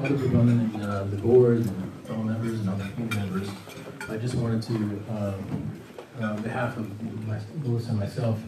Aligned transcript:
other 0.00 0.16
people 0.16 0.40
on 0.40 0.72
the, 0.72 0.88
uh, 0.88 1.04
the 1.04 1.16
board, 1.16 1.58
and 1.58 2.06
fellow 2.06 2.22
members, 2.22 2.58
and 2.60 2.68
other 2.70 2.88
community 2.90 3.18
members. 3.18 3.48
I 4.08 4.16
just 4.16 4.34
wanted 4.34 4.62
to, 4.62 4.74
um, 5.10 5.80
on 6.20 6.42
behalf 6.42 6.76
of 6.76 7.26
my, 7.26 7.38
Louis 7.62 7.86
and 7.88 7.98
myself, 7.98 8.40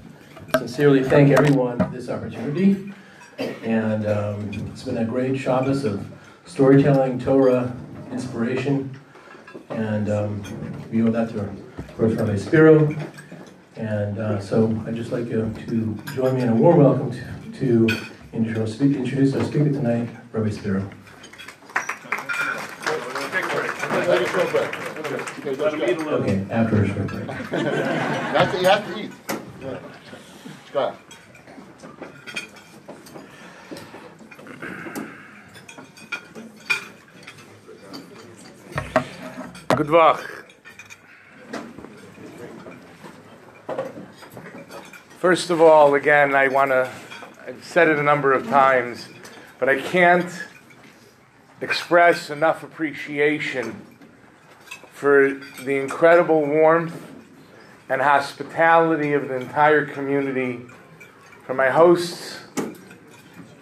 sincerely 0.57 1.05
thank 1.05 1.31
everyone 1.31 1.79
for 1.79 1.91
this 1.91 2.09
opportunity. 2.09 2.93
And 3.39 4.07
um, 4.07 4.51
it's 4.73 4.85
been 4.85 4.99
a 4.99 5.05
great 5.05 5.39
Shabbos 5.39 5.85
of 5.85 6.07
storytelling, 6.47 7.19
Torah, 7.19 7.75
inspiration, 8.11 8.99
and 9.71 10.11
um, 10.11 10.43
we 10.91 11.03
owe 11.03 11.11
that 11.11 11.31
to, 11.31 11.51
course, 11.97 12.15
Rabbi 12.15 12.37
Spiro. 12.37 12.95
And 13.77 14.19
uh, 14.19 14.41
so 14.41 14.83
I'd 14.87 14.97
just 14.97 15.13
like 15.13 15.27
you 15.27 15.53
to 15.67 15.99
join 16.15 16.35
me 16.35 16.43
in 16.43 16.49
a 16.49 16.55
warm 16.55 16.79
welcome 16.79 17.11
to, 17.13 17.87
to 17.87 17.97
introduce 18.33 19.35
our 19.35 19.45
speaker 19.45 19.71
tonight, 19.71 20.09
Rabbi 20.33 20.51
Spiro. 20.51 20.91
Okay, 24.35 24.65
after 26.51 26.83
a 26.83 26.89
short 26.89 27.07
break. 27.07 27.27
you, 27.27 27.29
have 27.29 28.51
to, 28.51 28.59
you 28.61 28.67
have 28.67 28.87
to 28.87 28.99
eat. 28.99 29.13
Yeah. 29.61 29.79
Scott. 30.69 30.97
Good 39.77 39.91
luck. 39.91 40.47
First 45.19 45.51
of 45.51 45.61
all, 45.61 45.95
again, 45.95 46.35
I 46.35 46.49
want 46.49 46.71
to, 46.71 46.91
I've 47.47 47.63
said 47.63 47.89
it 47.89 47.99
a 47.99 48.03
number 48.03 48.33
of 48.33 48.49
times, 48.49 49.11
but 49.59 49.69
I 49.69 49.79
can't 49.79 50.33
express 51.61 52.31
enough 52.31 52.63
appreciation 52.63 53.92
for 55.03 55.35
the 55.65 55.81
incredible 55.81 56.43
warmth 56.45 56.95
and 57.89 58.01
hospitality 58.01 59.15
of 59.15 59.27
the 59.27 59.35
entire 59.35 59.85
community, 59.85 60.61
for 61.45 61.55
my 61.55 61.71
hosts, 61.71 62.39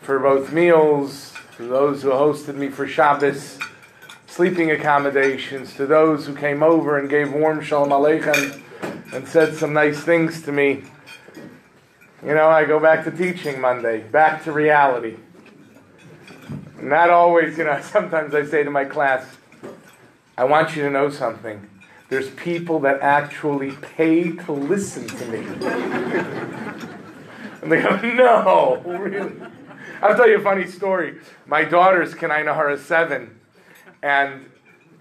for 0.02 0.18
both 0.18 0.52
meals, 0.52 1.30
for 1.56 1.62
those 1.62 2.02
who 2.02 2.10
hosted 2.10 2.56
me 2.56 2.68
for 2.68 2.86
Shabbos 2.86 3.58
sleeping 4.26 4.70
accommodations, 4.70 5.72
to 5.76 5.86
those 5.86 6.26
who 6.26 6.36
came 6.36 6.62
over 6.62 6.98
and 6.98 7.08
gave 7.08 7.32
warm 7.32 7.62
shalom 7.62 7.88
aleichem 7.88 8.62
and 9.14 9.26
said 9.26 9.54
some 9.54 9.72
nice 9.72 9.98
things 9.98 10.42
to 10.42 10.52
me. 10.52 10.84
You 12.22 12.34
know, 12.34 12.50
I 12.50 12.66
go 12.66 12.78
back 12.78 13.02
to 13.04 13.10
teaching 13.10 13.62
Monday, 13.62 14.00
back 14.00 14.44
to 14.44 14.52
reality. 14.52 15.16
Not 16.82 17.08
always, 17.08 17.56
you 17.56 17.64
know, 17.64 17.80
sometimes 17.82 18.34
I 18.34 18.44
say 18.44 18.62
to 18.62 18.70
my 18.70 18.84
class, 18.84 19.38
I 20.40 20.44
want 20.44 20.74
you 20.74 20.82
to 20.84 20.90
know 20.90 21.10
something. 21.10 21.68
There's 22.08 22.30
people 22.30 22.80
that 22.80 23.02
actually 23.02 23.72
pay 23.72 24.32
to 24.32 24.52
listen 24.52 25.06
to 25.06 25.26
me. 25.26 25.40
and 27.60 27.70
they 27.70 27.82
go, 27.82 27.96
no, 28.00 28.80
really? 28.86 29.34
I'll 30.00 30.16
tell 30.16 30.26
you 30.26 30.38
a 30.38 30.42
funny 30.42 30.66
story. 30.66 31.18
My 31.44 31.64
daughter's 31.64 32.14
Kanai 32.14 32.72
is 32.72 32.82
seven 32.82 33.38
and 34.02 34.50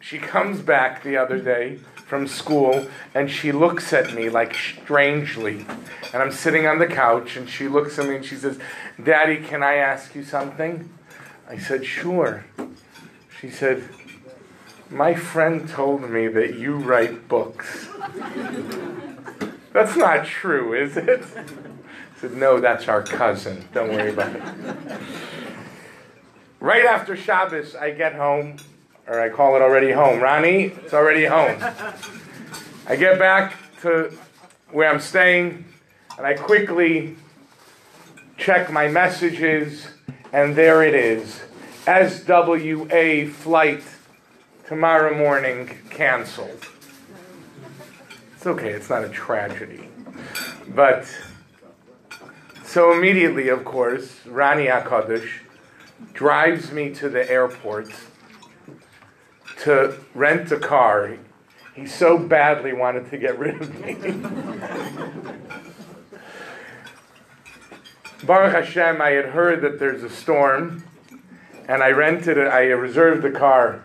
she 0.02 0.17
comes 0.17 0.60
back 0.60 1.04
the 1.04 1.16
other 1.16 1.40
day 1.40 1.78
from 2.06 2.28
school 2.28 2.90
and 3.14 3.32
she 3.32 3.54
looks 3.54 3.94
at 3.94 4.14
me 4.14 4.28
like 4.28 4.54
strangely. 4.54 5.66
And 6.12 6.22
I'm 6.22 6.34
sitting 6.34 6.67
on 6.67 6.80
the 6.80 6.88
couch 6.88 7.38
and 7.38 7.50
she 7.50 7.70
looks 7.70 7.98
at 7.98 8.10
me 8.10 8.17
and 8.17 8.26
she 8.26 8.36
says, 8.36 8.60
Daddy, 9.02 9.38
can 9.38 9.64
I 9.64 9.76
ask 9.76 10.16
you 10.16 10.26
something? 10.26 10.90
I 11.48 11.58
said, 11.58 11.86
Sure. 11.86 12.44
She 13.40 13.50
said, 13.50 13.88
My 14.90 15.14
friend 15.14 15.70
told 15.70 16.09
me 16.09 16.28
that 16.28 16.58
you 16.58 16.76
write 16.78 17.28
books. 17.28 17.88
that's 19.72 19.95
not 19.95 20.26
true, 20.26 20.73
is 20.73 20.98
it? 20.98 21.22
I 21.38 22.20
said, 22.20 22.33
No, 22.33 22.60
that's 22.60 22.88
our 22.88 23.04
cousin. 23.04 23.67
Don't 23.73 23.92
worry 23.92 24.10
about 24.10 24.36
it. 24.36 24.44
Right 26.60 26.86
after 26.86 27.16
Shabbos, 27.16 27.76
I 27.76 27.92
get 27.92 28.16
home 28.16 28.58
or 29.08 29.20
I 29.20 29.30
call 29.30 29.55
it 29.55 29.61
already 29.61 29.92
home. 29.92 30.20
Ronnie, 30.20 30.66
it's 30.66 30.94
already 30.94 31.26
home. 31.26 31.58
I 32.88 32.95
get 32.95 33.20
back 33.20 33.55
to 33.82 34.11
where 34.72 34.89
I'm 34.89 34.99
staying, 34.99 35.66
and 36.17 36.26
I 36.26 36.33
quickly 36.33 37.16
check 38.38 38.72
my 38.72 38.88
messages, 38.88 39.88
and 40.32 40.55
there 40.55 40.83
it 40.83 40.94
is 40.94 41.42
SWA 41.86 43.32
flight 43.32 43.83
tomorrow 44.69 45.17
morning 45.17 45.67
canceled. 45.89 46.67
It's 48.35 48.45
okay, 48.45 48.69
it's 48.69 48.87
not 48.87 49.03
a 49.03 49.09
tragedy. 49.09 49.89
But 50.67 51.11
so 52.63 52.93
immediately, 52.93 53.49
of 53.49 53.65
course, 53.65 54.17
Rani 54.27 54.67
Akadosh 54.67 55.27
drives 56.13 56.71
me 56.71 56.93
to 56.93 57.09
the 57.09 57.27
airport 57.31 57.89
to 59.63 59.97
rent 60.13 60.52
a 60.52 60.59
car. 60.59 61.17
He 61.73 61.87
so 61.87 62.19
badly 62.19 62.71
wanted 62.71 63.09
to 63.09 63.17
get 63.17 63.39
rid 63.39 63.59
of 63.59 63.83
me. 63.83 63.95
Baruch 68.23 68.53
Hashem, 68.53 69.01
I 69.01 69.09
had 69.09 69.30
heard 69.30 69.61
that 69.61 69.80
there's 69.80 70.03
a 70.03 70.11
storm, 70.11 70.83
and 71.67 71.81
I 71.81 71.89
rented 71.89 72.37
it, 72.37 72.47
I 72.47 72.65
reserved 72.65 73.23
the 73.23 73.31
car. 73.31 73.83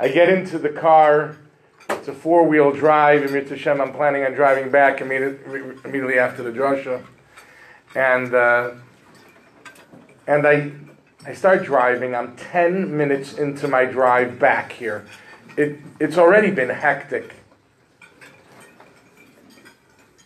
I 0.00 0.08
get 0.08 0.28
into 0.28 0.58
the 0.58 0.70
car, 0.70 1.36
it's 1.90 2.08
a 2.08 2.12
four 2.12 2.48
wheel 2.48 2.72
drive, 2.72 3.22
and 3.22 3.48
Hashem, 3.48 3.80
I'm 3.80 3.92
planning 3.92 4.24
on 4.24 4.32
driving 4.32 4.70
back 4.70 5.00
immediately 5.00 6.18
after 6.18 6.42
the 6.42 6.50
drasha. 6.50 7.04
And, 7.94 8.34
uh, 8.34 8.72
and 10.26 10.46
I 10.46 10.72
I 11.26 11.34
start 11.34 11.64
driving. 11.64 12.14
I'm 12.14 12.34
10 12.36 12.96
minutes 12.96 13.34
into 13.34 13.68
my 13.68 13.84
drive 13.84 14.38
back 14.38 14.72
here. 14.72 15.06
It, 15.56 15.78
it's 15.98 16.16
already 16.16 16.50
been 16.50 16.70
hectic. 16.70 17.34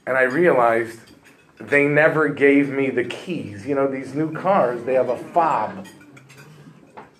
And 0.07 0.17
I 0.17 0.23
realized 0.23 1.01
they 1.59 1.89
never 1.89 2.29
gave 2.29 2.69
me 2.69 2.91
the 2.91 3.03
keys. 3.03 3.67
You 3.67 3.75
know, 3.75 3.89
these 3.89 4.15
new 4.15 4.33
cars, 4.33 4.84
they 4.84 4.95
have 4.95 5.09
a 5.09 5.17
fob. 5.17 5.89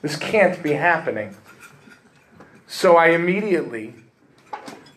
This 0.03 0.17
can't 0.17 0.63
be 0.63 0.75
happening. 0.75 1.35
So 2.75 2.97
I 2.97 3.11
immediately 3.11 3.95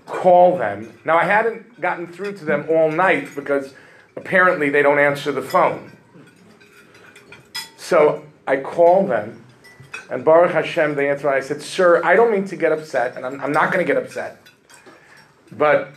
call 0.08 0.58
them. 0.58 0.98
Now, 1.06 1.16
I 1.16 1.26
hadn't 1.26 1.80
gotten 1.80 2.08
through 2.08 2.36
to 2.38 2.44
them 2.44 2.66
all 2.72 2.92
night 2.92 3.30
because 3.36 3.76
apparently 4.16 4.72
they 4.72 4.82
don't 4.82 4.98
answer 4.98 5.32
the 5.32 5.44
phone. 5.44 5.96
So 7.78 8.26
I 8.48 8.58
call 8.58 9.06
them, 9.06 9.46
and 10.10 10.26
Baruch 10.26 10.54
Hashem, 10.54 10.96
they 10.96 11.08
answer. 11.08 11.30
I 11.30 11.40
said, 11.40 11.62
Sir, 11.62 12.04
I 12.04 12.16
don't 12.16 12.32
mean 12.32 12.46
to 12.46 12.56
get 12.56 12.72
upset, 12.72 13.16
and 13.16 13.24
I'm, 13.24 13.40
I'm 13.40 13.52
not 13.52 13.72
going 13.72 13.86
to 13.86 13.94
get 13.94 14.02
upset. 14.04 14.42
But 15.52 15.90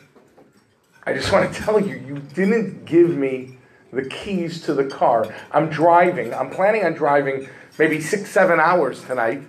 I 1.04 1.14
just 1.14 1.32
want 1.32 1.52
to 1.52 1.62
tell 1.64 1.80
you, 1.80 1.96
you 1.96 2.18
didn't 2.34 2.84
give 2.84 3.08
me 3.08 3.56
the 3.90 4.04
keys 4.04 4.60
to 4.66 4.74
the 4.74 4.84
car. 4.84 5.34
I'm 5.50 5.70
driving. 5.70 6.34
I'm 6.34 6.50
planning 6.50 6.84
on 6.84 6.92
driving 6.92 7.48
maybe 7.78 8.02
six, 8.02 8.30
seven 8.30 8.60
hours 8.60 9.02
tonight. 9.02 9.44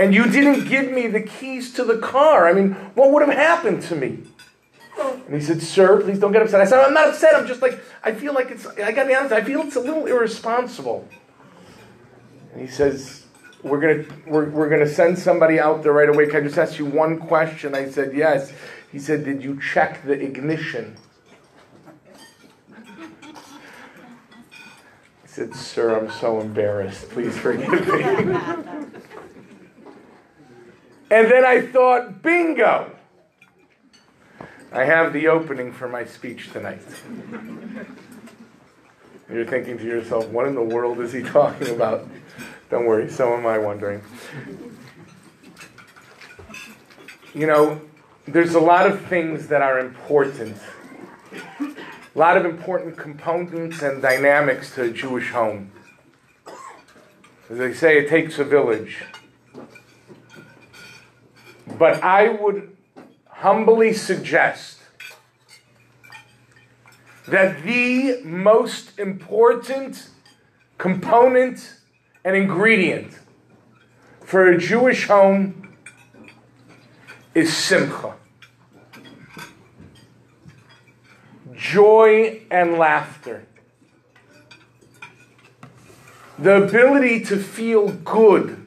And 0.00 0.14
you 0.14 0.30
didn't 0.30 0.66
give 0.66 0.90
me 0.90 1.08
the 1.08 1.20
keys 1.20 1.74
to 1.74 1.84
the 1.84 1.98
car. 1.98 2.48
I 2.48 2.54
mean, 2.54 2.72
what 2.94 3.12
would 3.12 3.20
have 3.20 3.36
happened 3.36 3.82
to 3.82 3.94
me? 3.94 4.20
And 4.98 5.34
he 5.34 5.42
said, 5.42 5.60
Sir, 5.60 6.00
please 6.00 6.18
don't 6.18 6.32
get 6.32 6.40
upset. 6.40 6.62
I 6.62 6.64
said, 6.64 6.82
I'm 6.82 6.94
not 6.94 7.08
upset. 7.08 7.36
I'm 7.36 7.46
just 7.46 7.60
like, 7.60 7.78
I 8.02 8.12
feel 8.12 8.32
like 8.32 8.50
it's, 8.50 8.66
I 8.66 8.92
gotta 8.92 9.08
be 9.08 9.14
honest, 9.14 9.34
I 9.34 9.42
feel 9.42 9.60
it's 9.60 9.76
a 9.76 9.80
little 9.80 10.06
irresponsible. 10.06 11.06
And 12.54 12.62
he 12.62 12.66
says, 12.66 13.26
we're 13.62 13.80
to 13.80 14.10
we're, 14.26 14.48
we're 14.48 14.70
gonna 14.70 14.88
send 14.88 15.18
somebody 15.18 15.60
out 15.60 15.82
there 15.82 15.92
right 15.92 16.08
away. 16.08 16.28
Can 16.28 16.36
I 16.36 16.46
just 16.46 16.56
ask 16.56 16.78
you 16.78 16.86
one 16.86 17.18
question? 17.18 17.74
I 17.74 17.90
said, 17.90 18.14
yes. 18.14 18.54
He 18.90 18.98
said, 18.98 19.22
did 19.22 19.44
you 19.44 19.60
check 19.60 20.02
the 20.06 20.18
ignition? 20.18 20.96
I 22.74 22.80
said, 25.26 25.54
sir, 25.54 25.94
I'm 25.94 26.10
so 26.10 26.40
embarrassed. 26.40 27.10
Please 27.10 27.36
forgive 27.36 27.68
me. 27.68 29.10
and 31.10 31.30
then 31.30 31.44
I 31.44 31.60
thought, 31.60 32.22
bingo! 32.22 32.96
I 34.72 34.84
have 34.84 35.12
the 35.12 35.26
opening 35.28 35.72
for 35.72 35.88
my 35.88 36.04
speech 36.04 36.52
tonight. 36.52 36.82
You're 39.28 39.44
thinking 39.44 39.78
to 39.78 39.84
yourself, 39.84 40.28
what 40.28 40.46
in 40.46 40.54
the 40.54 40.62
world 40.62 41.00
is 41.00 41.12
he 41.12 41.22
talking 41.22 41.74
about? 41.74 42.08
Don't 42.70 42.86
worry, 42.86 43.10
so 43.10 43.36
am 43.36 43.46
I 43.46 43.58
wondering. 43.58 44.02
You 47.34 47.46
know, 47.46 47.80
there's 48.26 48.54
a 48.54 48.60
lot 48.60 48.88
of 48.88 49.00
things 49.06 49.48
that 49.48 49.62
are 49.62 49.80
important, 49.80 50.56
a 51.60 52.18
lot 52.18 52.36
of 52.36 52.44
important 52.44 52.96
components 52.96 53.82
and 53.82 54.00
dynamics 54.00 54.74
to 54.76 54.82
a 54.82 54.90
Jewish 54.90 55.30
home. 55.30 55.72
As 57.48 57.58
they 57.58 57.74
say, 57.74 57.98
it 57.98 58.08
takes 58.08 58.38
a 58.38 58.44
village. 58.44 59.04
But 61.78 62.02
I 62.02 62.28
would 62.28 62.76
humbly 63.28 63.92
suggest 63.92 64.78
that 67.26 67.62
the 67.62 68.20
most 68.24 68.98
important 68.98 70.08
component 70.78 71.76
and 72.24 72.36
ingredient 72.36 73.18
for 74.20 74.46
a 74.46 74.58
Jewish 74.58 75.06
home 75.06 75.74
is 77.34 77.56
simcha. 77.56 78.14
Joy 81.54 82.42
and 82.50 82.78
laughter. 82.78 83.46
The 86.38 86.62
ability 86.64 87.24
to 87.26 87.36
feel 87.36 87.88
good 87.88 88.66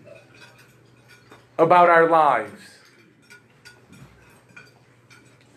about 1.58 1.90
our 1.90 2.10
lives. 2.10 2.73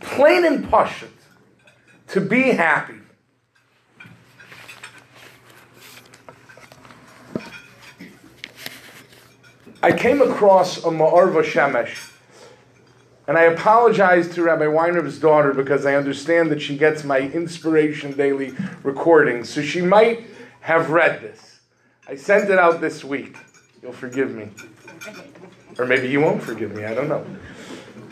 Plain 0.06 0.44
and 0.44 0.64
pashut. 0.64 1.10
To 2.08 2.20
be 2.20 2.52
happy. 2.52 2.94
I 9.82 9.92
came 9.92 10.22
across 10.22 10.78
a 10.78 10.88
Ma'arva 10.88 11.44
Shemesh, 11.44 12.12
and 13.28 13.36
I 13.36 13.42
apologize 13.42 14.28
to 14.34 14.42
Rabbi 14.42 14.66
Weiner's 14.66 15.18
daughter 15.18 15.52
because 15.52 15.86
I 15.86 15.94
understand 15.94 16.50
that 16.50 16.60
she 16.62 16.76
gets 16.76 17.04
my 17.04 17.20
Inspiration 17.20 18.12
Daily 18.16 18.54
recordings, 18.82 19.48
so 19.48 19.62
she 19.62 19.82
might 19.82 20.24
have 20.60 20.90
read 20.90 21.20
this. 21.20 21.60
I 22.08 22.16
sent 22.16 22.50
it 22.50 22.58
out 22.58 22.80
this 22.80 23.04
week. 23.04 23.36
You'll 23.82 23.92
forgive 23.92 24.34
me. 24.34 24.50
Or 25.78 25.84
maybe 25.84 26.08
you 26.08 26.20
won't 26.20 26.42
forgive 26.42 26.74
me, 26.74 26.84
I 26.84 26.94
don't 26.94 27.08
know. 27.08 27.24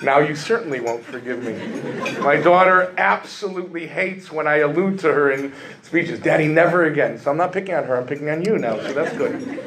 Now 0.02 0.18
you 0.18 0.34
certainly 0.34 0.80
won't 0.80 1.04
forgive 1.04 1.42
me. 1.42 2.20
My 2.20 2.36
daughter 2.36 2.94
absolutely 2.98 3.86
hates 3.86 4.30
when 4.32 4.46
I 4.46 4.56
allude 4.56 4.98
to 5.00 5.12
her 5.12 5.30
in 5.30 5.52
speeches. 5.82 6.20
Daddy, 6.20 6.48
never 6.48 6.84
again. 6.84 7.18
So 7.18 7.30
I'm 7.30 7.36
not 7.36 7.52
picking 7.52 7.74
on 7.74 7.84
her, 7.84 7.96
I'm 7.96 8.06
picking 8.06 8.28
on 8.30 8.44
you 8.44 8.58
now, 8.58 8.78
so 8.78 8.92
that's 8.92 9.16
good. 9.16 9.60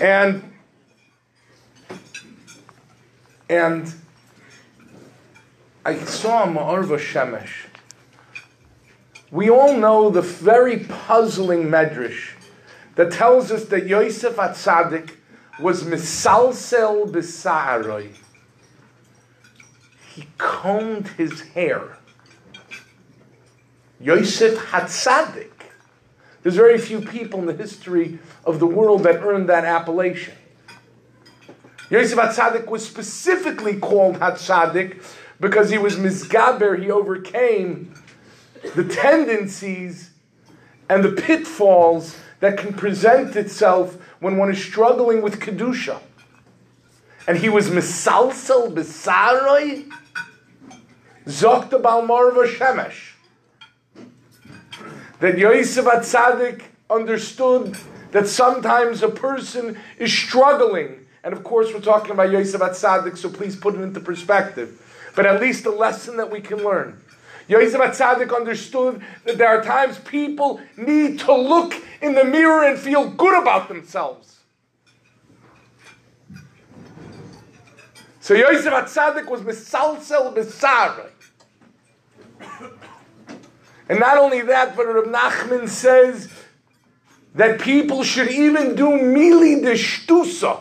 And 0.00 0.52
and 3.48 3.94
I 5.84 5.96
saw 5.96 6.46
Ma'arva 6.46 6.98
Shemesh. 6.98 7.66
We 9.30 9.50
all 9.50 9.76
know 9.76 10.10
the 10.10 10.22
very 10.22 10.80
puzzling 10.80 11.64
medrash 11.64 12.30
that 12.94 13.12
tells 13.12 13.50
us 13.50 13.66
that 13.66 13.86
Yosef 13.86 14.36
Atzadik 14.36 15.16
was 15.60 15.84
misalsel 15.84 17.10
b'sa'aroi. 17.10 18.14
He 20.14 20.26
combed 20.38 21.08
his 21.08 21.40
hair. 21.40 21.98
Yosef 24.00 24.58
Hatzadik. 24.58 25.50
There's 26.42 26.56
very 26.56 26.78
few 26.78 27.00
people 27.00 27.40
in 27.40 27.46
the 27.46 27.54
history 27.54 28.18
of 28.44 28.58
the 28.58 28.66
world 28.66 29.04
that 29.04 29.22
earned 29.22 29.48
that 29.48 29.64
appellation. 29.64 30.34
Yosef 31.88 32.18
Hatzadik 32.18 32.66
was 32.66 32.86
specifically 32.86 33.78
called 33.78 34.16
Hatzadik 34.16 35.02
because 35.40 35.70
he 35.70 35.78
was 35.78 35.96
Mizgaber, 35.96 36.80
he 36.80 36.90
overcame 36.90 37.94
the 38.74 38.84
tendencies 38.84 40.10
and 40.88 41.04
the 41.04 41.12
pitfalls 41.12 42.16
that 42.40 42.56
can 42.56 42.72
present 42.74 43.36
itself 43.36 43.98
when 44.22 44.36
one 44.36 44.48
is 44.52 44.64
struggling 44.64 45.20
with 45.20 45.40
Kedusha. 45.40 46.00
And 47.26 47.36
he 47.36 47.48
was 47.48 47.70
Misalsel 47.70 48.72
Besaroi 48.72 49.90
Zokta 51.26 51.82
Balmarva 51.82 52.46
Shemesh. 52.46 53.14
That 55.18 55.36
Yosef 55.36 55.84
Atzadik 55.84 56.62
understood 56.88 57.76
that 58.12 58.28
sometimes 58.28 59.02
a 59.02 59.08
person 59.08 59.76
is 59.98 60.12
struggling. 60.12 61.00
And 61.24 61.34
of 61.34 61.42
course, 61.42 61.74
we're 61.74 61.80
talking 61.80 62.12
about 62.12 62.30
Yosef 62.30 62.60
Atzadik, 62.60 63.18
so 63.18 63.28
please 63.28 63.56
put 63.56 63.74
it 63.74 63.80
into 63.80 63.98
perspective. 63.98 64.80
But 65.16 65.26
at 65.26 65.40
least 65.40 65.66
a 65.66 65.70
lesson 65.70 66.16
that 66.18 66.30
we 66.30 66.40
can 66.40 66.58
learn. 66.58 67.02
Yosef 67.52 67.80
Atzadik 67.82 68.34
understood 68.34 69.02
that 69.24 69.36
there 69.36 69.48
are 69.48 69.62
times 69.62 69.98
people 69.98 70.58
need 70.78 71.20
to 71.20 71.34
look 71.34 71.74
in 72.00 72.14
the 72.14 72.24
mirror 72.24 72.64
and 72.64 72.78
feel 72.78 73.10
good 73.10 73.38
about 73.40 73.68
themselves. 73.68 74.40
So 78.20 78.32
Yosef 78.32 78.72
Atzadik 78.72 79.28
was 79.28 79.42
misalsel 79.42 80.34
besara. 80.34 81.10
And 83.88 84.00
not 84.00 84.16
only 84.16 84.40
that, 84.42 84.74
but 84.74 84.86
Reb 84.86 85.04
Nachman 85.04 85.68
says 85.68 86.30
that 87.34 87.60
people 87.60 88.02
should 88.02 88.30
even 88.30 88.74
do 88.74 88.86
mili 88.86 89.60
de 89.60 89.72
shtusa, 89.72 90.60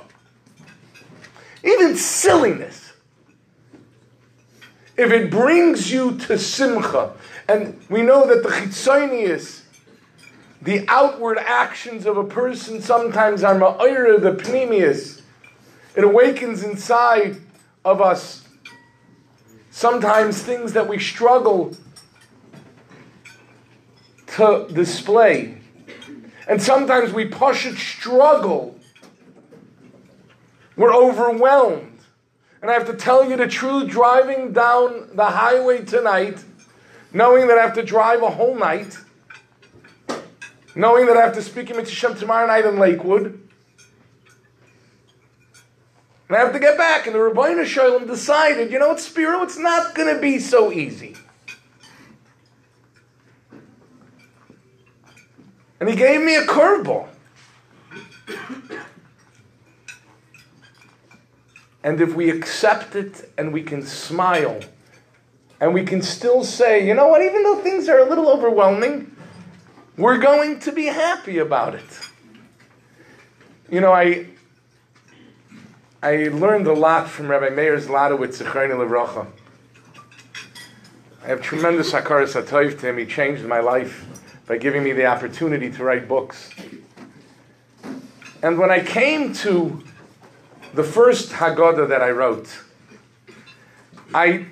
even 1.64 1.96
silliness 1.96 2.91
if 4.98 5.12
it 5.12 5.32
brings 5.32 5.92
you 5.92 6.18
to 6.18 6.38
simcha, 6.38 7.14
and 7.48 7.80
we 7.90 8.02
know 8.02 8.28
that 8.28 8.44
the 8.44 8.50
chitzonius, 8.50 9.62
the 10.62 10.86
outward 10.88 11.38
actions 11.38 12.06
of 12.06 12.18
a 12.18 12.24
person 12.24 12.82
sometimes 12.82 13.44
are 13.44 13.56
ma'ira, 13.56 14.22
the 14.22 14.34
pneumius, 14.34 15.22
it 15.96 16.04
awakens 16.04 16.64
inside 16.64 17.38
of 17.84 18.02
us 18.02 18.48
sometimes 19.72 20.42
things 20.44 20.74
that 20.74 20.88
we 20.88 21.00
struggle 21.00 21.76
to 24.28 24.68
display. 24.72 25.58
And 26.48 26.62
sometimes 26.62 27.14
we 27.14 27.26
push 27.26 27.66
it 27.66 27.78
struggle. 27.78 28.78
We're 30.76 30.94
overwhelmed. 30.94 31.91
And 32.62 32.70
I 32.70 32.74
have 32.74 32.86
to 32.88 32.94
tell 32.94 33.28
you 33.28 33.38
the 33.38 33.48
truth, 33.48 33.90
driving 33.90 34.54
down 34.54 35.10
the 35.16 35.26
highway 35.26 35.84
tonight, 35.84 36.44
knowing 37.12 37.48
that 37.48 37.58
I 37.58 37.62
have 37.62 37.74
to 37.74 37.84
drive 37.84 38.22
a 38.22 38.30
whole 38.30 38.56
night, 38.56 38.98
knowing 40.76 41.08
that 41.08 41.18
I 41.18 41.22
have 41.22 41.34
to 41.34 41.42
speak 41.42 41.70
in 41.72 41.78
Mitzvah 41.78 42.16
tomorrow 42.16 42.46
night 42.48 42.66
in 42.66 42.78
Lakewood, 42.78 43.42
and 46.32 46.38
I 46.38 46.40
have 46.40 46.54
to 46.54 46.60
get 46.60 46.78
back, 46.78 47.08
and 47.08 47.14
the 47.14 47.20
Ribono 47.20 47.66
Shel 47.66 48.00
Olam 48.00 48.08
decided, 48.08 48.72
you 48.72 48.80
know 48.80 48.88
what, 48.88 49.02
Spiro, 49.02 49.44
it's 49.44 49.58
not 49.58 49.94
going 49.94 50.16
to 50.16 50.22
be 50.22 50.40
so 50.40 50.72
easy. 50.72 51.18
And 55.82 55.90
he 55.90 55.96
gave 55.98 56.22
me 56.22 56.38
a 56.38 56.46
curveball. 56.46 57.10
And 61.84 62.00
if 62.00 62.14
we 62.14 62.30
accept 62.30 62.96
it 62.96 63.32
and 63.38 63.52
we 63.52 63.64
can 63.64 63.82
smile 63.82 64.60
and 65.60 65.74
we 65.74 65.84
can 65.84 66.02
still 66.02 66.44
say, 66.44 66.86
you 66.86 66.94
know 66.94 67.08
what, 67.08 67.22
even 67.22 67.44
though 67.44 67.58
things 67.58 67.90
are 67.90 68.00
a 68.00 68.10
little 68.10 68.30
overwhelming, 68.30 69.16
we're 69.98 70.18
going 70.18 70.60
to 70.60 70.72
be 70.72 70.86
happy 70.86 71.38
about 71.38 71.76
it. 71.76 72.10
You 73.70 73.82
know, 73.82 73.92
I 73.92 74.28
I 76.04 76.30
learned 76.30 76.66
a 76.66 76.74
lot 76.74 77.08
from 77.08 77.28
Rabbi 77.28 77.50
Meir 77.50 77.78
Zlotowitz, 77.78 78.34
Zechariah 78.34 78.70
Levracha. 78.70 79.28
I 81.24 81.28
have 81.28 81.44
tremendous 81.44 81.92
hakaras 81.92 82.34
hatoiv 82.34 82.80
to 82.80 82.90
him. 82.90 82.98
He 82.98 83.06
changed 83.06 83.46
my 83.46 83.60
life 83.60 84.06
by 84.48 84.58
giving 84.58 84.84
me 84.84 84.94
the 84.94 85.06
opportunity 85.06 85.70
to 85.72 85.84
write 85.84 86.08
books. 86.08 86.50
And 88.42 88.58
when 88.58 88.72
I 88.72 88.84
came 88.84 89.32
to 89.36 89.84
the 90.74 90.84
first 90.84 91.32
Haggadah 91.32 91.90
that 91.90 92.02
I 92.02 92.12
wrote, 92.12 92.48
I, 94.14 94.48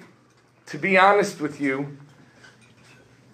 to 0.67 0.77
be 0.77 0.97
honest 0.97 1.39
with 1.39 1.61
you, 1.61 1.97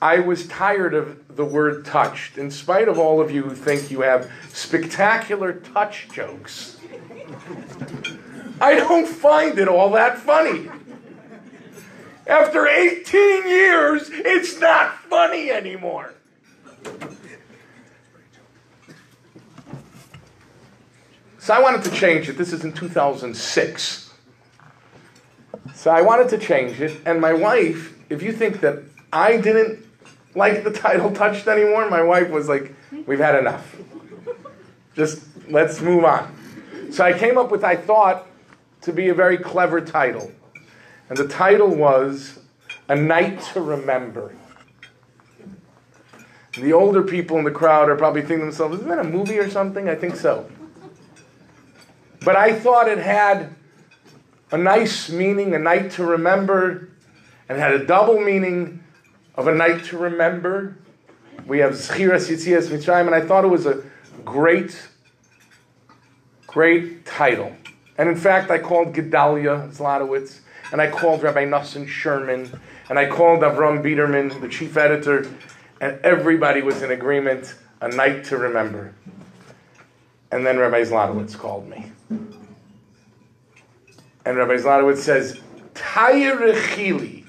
I 0.02 0.20
was 0.20 0.48
tired 0.48 0.94
of 0.94 1.36
the 1.36 1.46
word 1.46 1.86
touched, 1.86 2.38
in 2.38 2.52
spite 2.52 2.88
of 2.88 3.00
all 3.00 3.22
of 3.22 3.32
you 3.32 3.44
who 3.44 3.56
think 3.56 3.90
you 3.90 4.02
have 4.02 4.32
spectacular 4.50 5.54
touch 5.54 6.08
jokes. 6.10 6.78
I 8.62 8.76
don't 8.76 9.08
find 9.08 9.58
it 9.58 9.68
all 9.68 9.92
that 9.92 10.18
funny. 10.18 10.70
After 12.28 12.68
18 12.68 13.48
years, 13.48 14.10
it's 14.12 14.60
not 14.60 14.98
funny 15.04 15.52
anymore. 15.52 16.14
So 21.46 21.54
I 21.54 21.62
wanted 21.62 21.84
to 21.84 21.92
change 21.92 22.28
it. 22.28 22.40
This 22.40 22.52
is 22.52 22.64
in 22.64 22.74
2006. 22.74 24.12
So 25.76 25.92
I 25.92 26.02
wanted 26.02 26.28
to 26.30 26.40
change 26.40 26.82
it. 26.82 27.00
And 27.06 27.22
my 27.22 27.34
wife, 27.34 27.96
if 28.10 28.24
you 28.24 28.34
think 28.34 28.62
that 28.62 28.80
I 29.14 29.38
didn't 29.38 29.86
like 30.34 30.64
the 30.64 30.72
title 30.86 31.12
Touched 31.12 31.48
anymore, 31.48 31.88
my 31.88 32.02
wife 32.02 32.32
was 32.32 32.50
like, 32.50 32.74
We've 33.06 33.20
had 33.20 33.36
enough. 33.36 33.76
Just 34.96 35.24
let's 35.48 35.82
move 35.82 36.04
on. 36.04 36.36
So 36.92 37.04
I 37.04 37.14
came 37.14 37.38
up 37.38 37.52
with, 37.52 37.64
I 37.64 37.76
thought, 37.76 38.26
to 38.82 38.92
be 38.92 39.10
a 39.10 39.14
very 39.14 39.38
clever 39.38 39.82
title. 39.82 40.32
And 41.10 41.18
the 41.20 41.28
title 41.28 41.70
was 41.70 42.40
A 42.90 42.96
Night 42.96 43.40
to 43.54 43.62
Remember. 43.62 44.34
The 46.58 46.74
older 46.74 47.04
people 47.04 47.38
in 47.38 47.44
the 47.44 47.52
crowd 47.52 47.88
are 47.88 47.96
probably 47.96 48.22
thinking 48.22 48.40
to 48.40 48.46
themselves, 48.46 48.78
isn't 48.78 48.90
that 48.90 48.98
a 48.98 49.04
movie 49.04 49.38
or 49.38 49.48
something? 49.48 49.88
I 49.88 49.94
think 49.94 50.16
so. 50.16 50.50
But 52.26 52.36
I 52.36 52.54
thought 52.54 52.88
it 52.88 52.98
had 52.98 53.56
a 54.52 54.58
nice 54.58 55.12
meaning, 55.12 55.54
a 55.54 55.60
night 55.60 55.92
to 55.92 56.04
remember, 56.04 56.90
and 57.48 57.60
had 57.60 57.74
a 57.74 57.86
double 57.86 58.20
meaning 58.20 58.84
of 59.36 59.48
a 59.48 59.54
night 59.54 59.86
to 59.86 59.98
remember. 60.00 60.76
We 61.46 61.60
have 61.60 61.74
Zchiras 61.74 62.28
Yitzias 62.32 62.70
Mitzrayim, 62.70 63.06
and 63.06 63.14
I 63.14 63.22
thought 63.22 63.44
it 63.44 63.50
was 63.50 63.68
a 63.68 63.84
great, 64.26 64.88
great 66.48 67.06
title. 67.06 67.56
And 67.96 68.10
in 68.10 68.16
fact, 68.16 68.50
I 68.50 68.58
called 68.58 68.96
Gedalia 68.96 69.72
Zlotowitz, 69.72 70.40
and 70.72 70.82
I 70.82 70.90
called 70.90 71.22
Rabbi 71.22 71.46
Nosson 71.46 71.88
Sherman, 71.88 72.60
and 72.90 72.98
I 72.98 73.08
called 73.08 73.42
Avram 73.42 73.84
Biderman, 73.84 74.42
the 74.42 74.50
chief 74.50 74.78
editor, 74.78 75.28
and 75.80 76.00
everybody 76.04 76.64
was 76.64 76.82
in 76.82 76.90
agreement, 76.90 77.54
a 77.82 77.90
night 77.90 78.24
to 78.26 78.38
remember. 78.38 78.96
And 80.36 80.46
then 80.46 80.58
Rabbi 80.58 80.82
Zlotowitz 80.82 81.38
called 81.38 81.70
me. 81.70 81.90
And 84.26 84.36
Rabbi 84.36 84.56
Zlotowitz 84.56 84.98
says, 84.98 85.40
Tayerechili. 85.76 87.26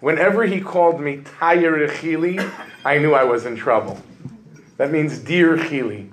Whenever 0.00 0.44
he 0.44 0.60
called 0.60 1.00
me 1.00 1.22
Tayerechili, 1.38 2.46
I 2.84 2.98
knew 2.98 3.14
I 3.14 3.24
was 3.24 3.46
in 3.46 3.56
trouble. 3.56 3.98
That 4.76 4.92
means 4.92 5.18
dear 5.18 5.56
Chili. 5.56 6.10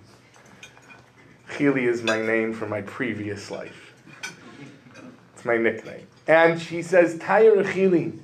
Chili 1.58 1.84
is 1.88 2.04
my 2.04 2.22
name 2.22 2.54
from 2.54 2.70
my 2.70 2.84
previous 2.84 3.52
life. 3.52 3.94
It's 5.34 5.44
my 5.44 5.58
nickname. 5.58 6.08
And 6.26 6.62
she 6.62 6.82
says, 6.82 7.18
Tayerechili. 7.18 8.18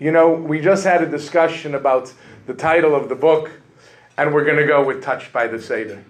You 0.00 0.10
know, 0.10 0.32
we 0.32 0.60
just 0.60 0.82
had 0.82 1.00
a 1.00 1.08
discussion 1.08 1.76
about 1.76 2.12
the 2.46 2.54
title 2.54 2.96
of 2.96 3.08
the 3.08 3.14
book, 3.14 3.52
and 4.18 4.34
we're 4.34 4.44
going 4.44 4.58
to 4.58 4.66
go 4.66 4.84
with 4.84 5.00
Touched 5.00 5.32
by 5.32 5.46
the 5.46 5.62
Seder. 5.62 6.04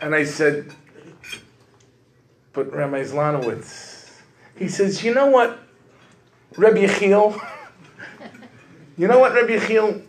And 0.00 0.14
I 0.14 0.24
said, 0.24 0.72
but 2.52 2.72
Rabbi 2.72 3.02
Zlotowitz, 3.02 4.10
he 4.56 4.68
says, 4.68 5.02
you 5.04 5.12
know 5.12 5.26
what, 5.26 5.58
Rabbi 6.56 6.86
Yechiel, 6.86 7.40
you 8.96 9.08
know 9.08 9.18
what, 9.18 9.34
Rabbi 9.34 9.56
Yechiel, 9.56 10.02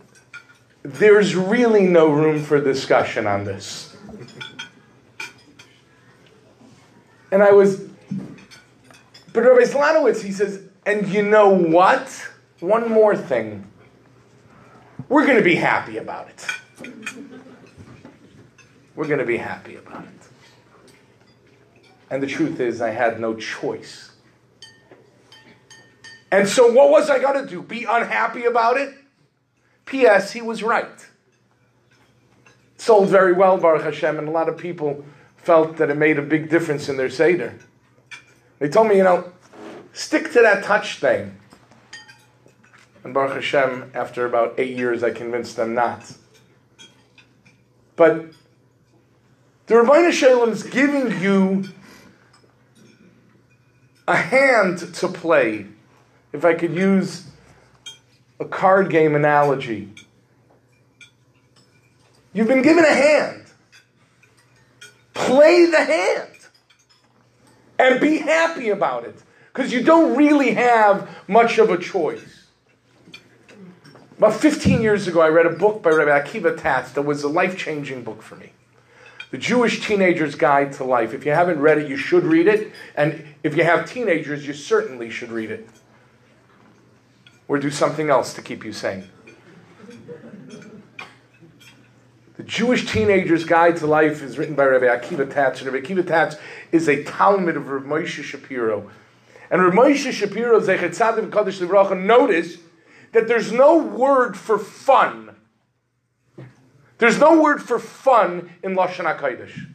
there's 0.84 1.36
really 1.36 1.88
no 1.88 2.10
room 2.10 2.43
for 2.43 2.62
discussion 2.62 3.27
on 3.27 3.46
this. 3.46 3.96
And 7.31 7.43
I 7.43 7.51
was, 7.51 7.81
but 9.34 9.41
Rabbi 9.41 9.62
Zlotowitz, 9.62 10.24
he 10.24 10.31
says, 10.31 10.63
and 10.84 11.08
you 11.08 11.22
know 11.22 11.50
what? 11.50 12.27
One 12.60 12.89
more 12.89 13.15
thing. 13.15 13.69
We're 15.08 15.25
going 15.25 15.38
to 15.38 15.43
be 15.43 15.53
happy 15.53 15.98
about 15.98 16.29
it. 16.29 16.48
We're 18.99 19.07
going 19.07 19.19
to 19.19 19.25
be 19.25 19.37
happy 19.37 19.77
about 19.77 20.03
it. 20.03 21.87
And 22.09 22.21
the 22.21 22.27
truth 22.27 22.59
is, 22.59 22.81
I 22.81 22.89
had 22.89 23.17
no 23.17 23.33
choice. 23.33 24.11
And 26.29 26.45
so, 26.45 26.69
what 26.73 26.89
was 26.89 27.09
I 27.09 27.17
going 27.17 27.41
to 27.41 27.49
do? 27.49 27.61
Be 27.61 27.85
unhappy 27.85 28.43
about 28.43 28.75
it? 28.75 28.93
P.S. 29.85 30.33
He 30.33 30.41
was 30.41 30.63
right. 30.63 31.07
Sold 32.75 33.07
very 33.07 33.31
well, 33.31 33.57
Baruch 33.57 33.83
Hashem, 33.83 34.19
and 34.19 34.27
a 34.27 34.31
lot 34.31 34.49
of 34.49 34.57
people 34.57 35.05
felt 35.37 35.77
that 35.77 35.89
it 35.89 35.95
made 35.95 36.19
a 36.19 36.21
big 36.21 36.49
difference 36.49 36.89
in 36.89 36.97
their 36.97 37.09
Seder. 37.09 37.57
They 38.59 38.67
told 38.67 38.89
me, 38.89 38.97
you 38.97 39.05
know, 39.05 39.31
stick 39.93 40.33
to 40.33 40.41
that 40.41 40.65
touch 40.65 40.97
thing. 40.99 41.39
And 43.05 43.13
Baruch 43.13 43.35
Hashem, 43.35 43.91
after 43.93 44.25
about 44.25 44.55
eight 44.57 44.75
years, 44.75 45.03
I 45.03 45.11
convinced 45.11 45.55
them 45.55 45.73
not. 45.73 46.11
But 47.95 48.33
the 49.69 49.75
Ribono 49.75 50.11
Shel 50.11 50.39
Olam 50.39 50.51
is 50.51 50.63
giving 50.63 51.21
you 51.21 51.69
a 54.07 54.15
hand 54.15 54.79
to 54.95 55.07
play. 55.07 55.67
If 56.33 56.43
I 56.43 56.55
could 56.55 56.73
use 56.73 57.27
a 58.39 58.45
card 58.45 58.89
game 58.89 59.13
analogy, 59.13 59.93
you've 62.33 62.47
been 62.47 62.63
given 62.63 62.83
a 62.83 62.93
hand. 62.93 63.45
Play 65.13 65.67
the 65.67 65.83
hand 65.83 66.31
and 67.77 68.01
be 68.01 68.17
happy 68.17 68.69
about 68.69 69.03
it 69.03 69.21
because 69.53 69.71
you 69.71 69.83
don't 69.83 70.17
really 70.17 70.55
have 70.55 71.07
much 71.27 71.59
of 71.59 71.69
a 71.69 71.77
choice. 71.77 72.47
About 74.17 74.33
15 74.33 74.81
years 74.81 75.07
ago, 75.07 75.21
I 75.21 75.29
read 75.29 75.45
a 75.45 75.51
book 75.51 75.83
by 75.83 75.91
Rabbi 75.91 76.27
Akiva 76.27 76.59
Tatz 76.59 76.91
that 76.93 77.03
was 77.03 77.21
a 77.21 77.29
life 77.29 77.55
changing 77.55 78.03
book 78.03 78.23
for 78.23 78.35
me. 78.35 78.53
The 79.31 79.38
Jewish 79.38 79.86
Teenager's 79.86 80.36
Guide 80.36 80.74
to 80.74 80.83
Life. 80.83 81.13
If 81.13 81.25
you 81.25 81.31
haven't 81.31 81.59
read 81.59 81.77
it, 81.77 81.88
you 81.88 81.98
should 81.98 82.24
read 82.24 82.48
it. 82.48 82.71
And 82.95 83.24
if 83.43 83.55
you 83.55 83.63
have 83.63 83.88
teenagers, 83.88 84.48
you 84.48 84.53
certainly 84.53 85.09
should 85.12 85.31
read 85.31 85.51
it. 85.51 85.69
Or 87.48 87.59
do 87.59 87.69
something 87.69 88.09
else 88.09 88.33
to 88.33 88.41
keep 88.41 88.65
you 88.65 88.74
sane. 88.74 89.09
The 92.38 92.43
Jewish 92.43 92.88
Teenager's 92.88 93.43
Guide 93.43 93.77
to 93.77 93.86
Life 93.86 94.24
is 94.24 94.38
written 94.38 94.55
by 94.55 94.65
Rabbi 94.65 94.86
Akiva 94.86 95.31
Tatz. 95.31 95.62
And 95.62 95.71
Rabbi 95.71 95.86
Akiva 95.86 96.07
Tatz 96.07 96.38
is 96.71 96.88
a 96.88 97.03
talmid 97.03 97.55
of 97.55 97.67
Rav 97.67 97.83
Moshe 97.83 98.24
Shapiro. 98.24 98.89
And 99.51 99.62
Rav 99.62 99.74
Moshe 99.74 100.12
Shapiro, 100.12 100.59
Zechet 100.59 100.91
Tzadim 100.91 101.31
Kaddish 101.31 101.59
Livracha, 101.59 102.01
notice 102.01 102.57
that 103.12 103.27
there's 103.27 103.51
no 103.51 103.77
word 103.77 104.38
for 104.38 104.57
fun. 104.57 105.28
There's 106.99 107.17
no 107.17 107.41
word 107.41 107.61
for 107.61 107.79
fun 107.79 108.51
in 108.61 108.75
Lashon 108.75 109.05
HaKodesh. 109.05 109.67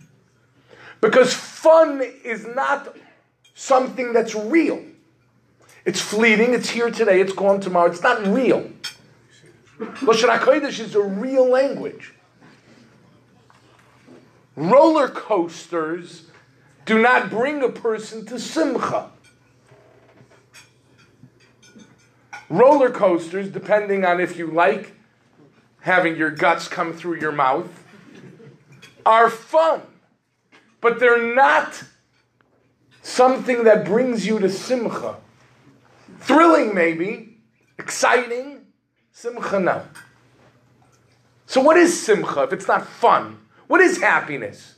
Because 1.01 1.35
fun 1.35 2.03
is 2.23 2.47
not 2.47 2.97
something 3.55 4.13
that's 4.13 4.35
real. 4.35 4.85
It's 5.85 6.01
fleeting, 6.01 6.55
it's 6.55 6.71
here 6.71 6.91
today, 6.91 7.21
it's 7.21 7.33
gone 7.33 7.61
tomorrow, 7.61 7.91
it's 7.91 8.03
not 8.03 8.27
real. 8.27 8.71
Lashon 9.79 10.39
HaKodesh 10.39 10.81
is 10.81 10.95
a 10.95 11.03
real 11.03 11.49
language. 11.49 12.13
Roller 14.55 15.09
coasters 15.09 16.27
do 16.85 17.01
not 17.01 17.31
bring 17.31 17.63
a 17.63 17.71
person 17.71 18.27
to 18.27 18.39
simcha. 18.39 19.11
Roller 22.51 22.91
coasters, 22.91 23.49
depending 23.49 24.05
on 24.05 24.21
if 24.21 24.37
you 24.37 24.47
like 24.49 24.94
having 25.85 26.17
your 26.17 26.31
guts 26.31 26.67
come 26.67 26.95
through 26.95 27.21
your 27.21 27.31
mouth, 27.31 27.69
are 29.05 29.29
fun, 29.29 29.83
but 30.81 30.99
they're 30.99 31.35
not 31.35 31.85
something 33.03 33.65
that 33.65 33.85
brings 33.85 34.27
you 34.27 34.39
to 34.39 34.49
simcha. 34.49 35.17
Thrilling, 36.21 36.75
maybe, 36.75 37.37
exciting, 37.79 38.65
simcha, 39.13 39.61
no. 39.61 39.83
So, 41.45 41.61
what 41.61 41.77
is 41.77 42.03
simcha 42.03 42.45
if 42.45 42.55
it's 42.55 42.67
not 42.67 42.87
fun? 42.87 43.39
What 43.67 43.83
is 43.83 44.01
happiness? 44.01 44.77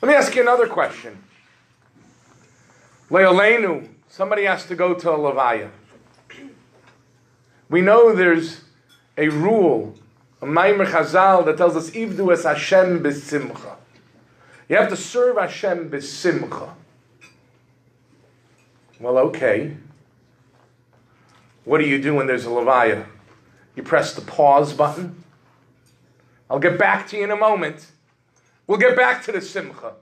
Let 0.00 0.08
me 0.08 0.14
ask 0.14 0.32
you 0.36 0.42
another 0.42 0.68
question. 0.68 1.24
Leolenu, 3.10 3.88
somebody 4.06 4.44
has 4.44 4.64
to 4.66 4.76
go 4.76 4.94
to 4.94 5.10
a 5.10 5.18
levaya. 5.18 5.70
We 7.68 7.80
know 7.80 8.14
there's 8.14 8.60
a 9.18 9.28
rule, 9.28 9.96
a 10.44 10.46
Maimer 10.46 10.86
Chazal 10.86 11.46
that 11.46 11.56
tells 11.56 11.74
us, 11.74 11.90
Ivdu 11.92 12.30
es 12.30 12.44
Hashem 12.44 13.02
b'simcha. 13.02 13.76
You 14.68 14.76
have 14.76 14.90
to 14.90 14.96
serve 14.96 15.38
Hashem 15.38 15.88
b'simcha. 15.88 16.68
Well, 19.00 19.16
okay. 19.18 19.78
What 21.64 21.78
do 21.78 21.86
you 21.86 22.00
do 22.00 22.14
when 22.14 22.26
there's 22.26 22.44
a 22.44 22.50
levaya? 22.50 23.06
You 23.74 23.82
press 23.82 24.12
the 24.12 24.20
pause 24.20 24.74
button. 24.74 25.24
I'll 26.50 26.58
get 26.58 26.78
back 26.78 27.08
to 27.08 27.16
you 27.16 27.24
in 27.24 27.30
a 27.30 27.36
moment. 27.36 27.86
We'll 28.66 28.78
get 28.78 28.94
back 28.94 29.22
to 29.24 29.32
the 29.32 29.40
simcha. 29.40 29.94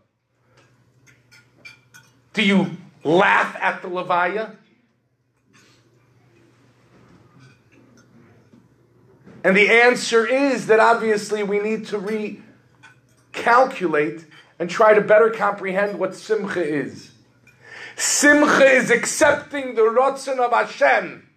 Do 2.32 2.42
you 2.42 2.78
laugh 3.04 3.54
at 3.60 3.80
the 3.80 3.88
levaya? 3.88 4.56
And 9.44 9.56
the 9.56 9.70
answer 9.70 10.26
is 10.26 10.66
that 10.66 10.78
obviously 10.80 11.42
we 11.42 11.58
need 11.58 11.86
to 11.86 11.98
recalculate 13.34 14.24
and 14.58 14.70
try 14.70 14.94
to 14.94 15.00
better 15.00 15.30
comprehend 15.30 15.98
what 15.98 16.14
simcha 16.14 16.62
is. 16.62 17.10
Simcha 17.96 18.64
is 18.64 18.90
accepting 18.90 19.74
the 19.74 19.82
rotzen 19.82 20.38
of 20.38 20.52
Hashem. 20.52 21.28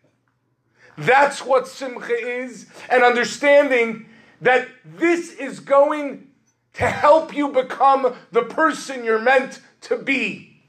That's 0.97 1.43
what 1.43 1.67
simcha 1.67 2.15
is, 2.15 2.67
and 2.89 3.03
understanding 3.03 4.05
that 4.41 4.67
this 4.85 5.31
is 5.33 5.59
going 5.59 6.27
to 6.75 6.87
help 6.87 7.35
you 7.35 7.49
become 7.49 8.15
the 8.31 8.43
person 8.43 9.03
you're 9.03 9.19
meant 9.19 9.59
to 9.81 9.97
be. 9.97 10.63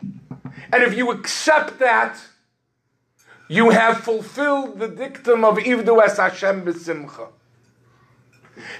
And 0.72 0.82
if 0.82 0.96
you 0.96 1.10
accept 1.10 1.78
that, 1.78 2.18
you 3.48 3.70
have 3.70 3.98
fulfilled 3.98 4.78
the 4.78 4.88
dictum 4.88 5.44
of 5.44 5.56
Ivdu 5.58 6.02
es 6.02 6.16
Hashem 6.16 6.64
b'simcha. 6.64 7.28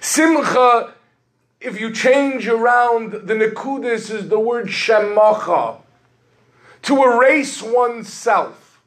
Simcha, 0.01 0.95
if 1.61 1.79
you 1.81 1.93
change 1.93 2.49
around 2.49 3.13
the 3.13 3.35
Nekudis, 3.35 4.11
is 4.11 4.29
the 4.29 4.41
word 4.41 4.67
Shemacha, 4.67 5.81
to 6.83 7.03
erase 7.03 7.63
oneself. 7.63 8.81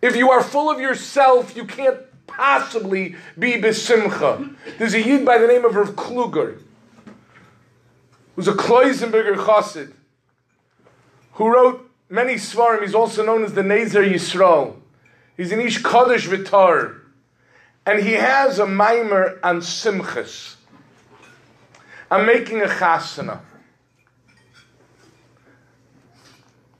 If 0.00 0.16
you 0.16 0.30
are 0.30 0.42
full 0.42 0.70
of 0.70 0.80
yourself, 0.80 1.56
you 1.56 1.64
can't 1.64 1.98
possibly 2.26 3.14
be 3.38 3.52
besimcha. 3.52 4.56
There's 4.78 4.94
a 4.94 5.02
yid 5.02 5.24
by 5.24 5.38
the 5.38 5.46
name 5.46 5.64
of 5.64 5.76
Rav 5.76 5.90
Kluger, 5.90 6.60
who's 8.34 8.48
a 8.48 8.52
Kloisenberger 8.52 9.36
chassid, 9.36 9.92
who 11.34 11.48
wrote 11.48 11.91
many 12.12 12.34
svarim. 12.34 12.82
He's 12.82 12.94
also 12.94 13.24
known 13.24 13.42
as 13.42 13.54
the 13.54 13.62
Nezer 13.62 14.06
Yisrael. 14.08 14.76
He's 15.36 15.50
an 15.50 15.60
Ish 15.60 15.82
Kaddish 15.82 16.28
Vitar. 16.28 17.00
And 17.84 18.00
he 18.04 18.12
has 18.12 18.58
a 18.60 18.66
mimer 18.66 19.40
on 19.42 19.60
simchas. 19.60 20.56
I'm 22.10 22.26
making 22.26 22.60
a 22.60 22.66
chasana. 22.66 23.40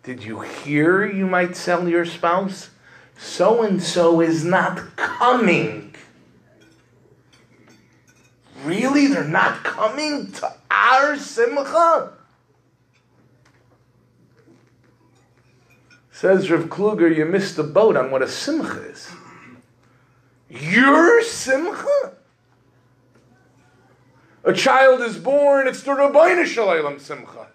Did 0.05 0.23
you 0.23 0.41
hear 0.41 1.05
you 1.05 1.27
might 1.27 1.57
sell 1.57 1.89
your 1.89 2.05
spouse? 2.05 2.71
So 3.17 3.63
and 3.63 3.83
so 3.83 4.21
is 4.21 4.45
not 4.45 4.97
coming. 4.97 5.95
Really? 8.65 9.07
They're 9.07 9.25
not 9.25 9.65
coming 9.65 10.31
to 10.33 10.53
our 10.71 11.17
simcha? 11.17 12.13
Says 16.23 16.49
Rav 16.53 16.67
Kluger, 16.67 17.13
you 17.13 17.25
missed 17.25 17.57
the 17.57 17.65
boat 17.65 17.97
on 17.97 18.13
what 18.13 18.23
a 18.23 18.29
simcha 18.29 18.81
is. 18.83 19.11
Your 20.49 21.21
simcha? 21.21 22.13
A 24.45 24.53
child 24.53 25.01
is 25.01 25.19
born, 25.19 25.67
it's 25.67 25.83
the 25.83 25.91
Ribono 25.91 26.47
Shel 26.47 26.69
Olam 26.69 27.01
simcha. 27.01 27.49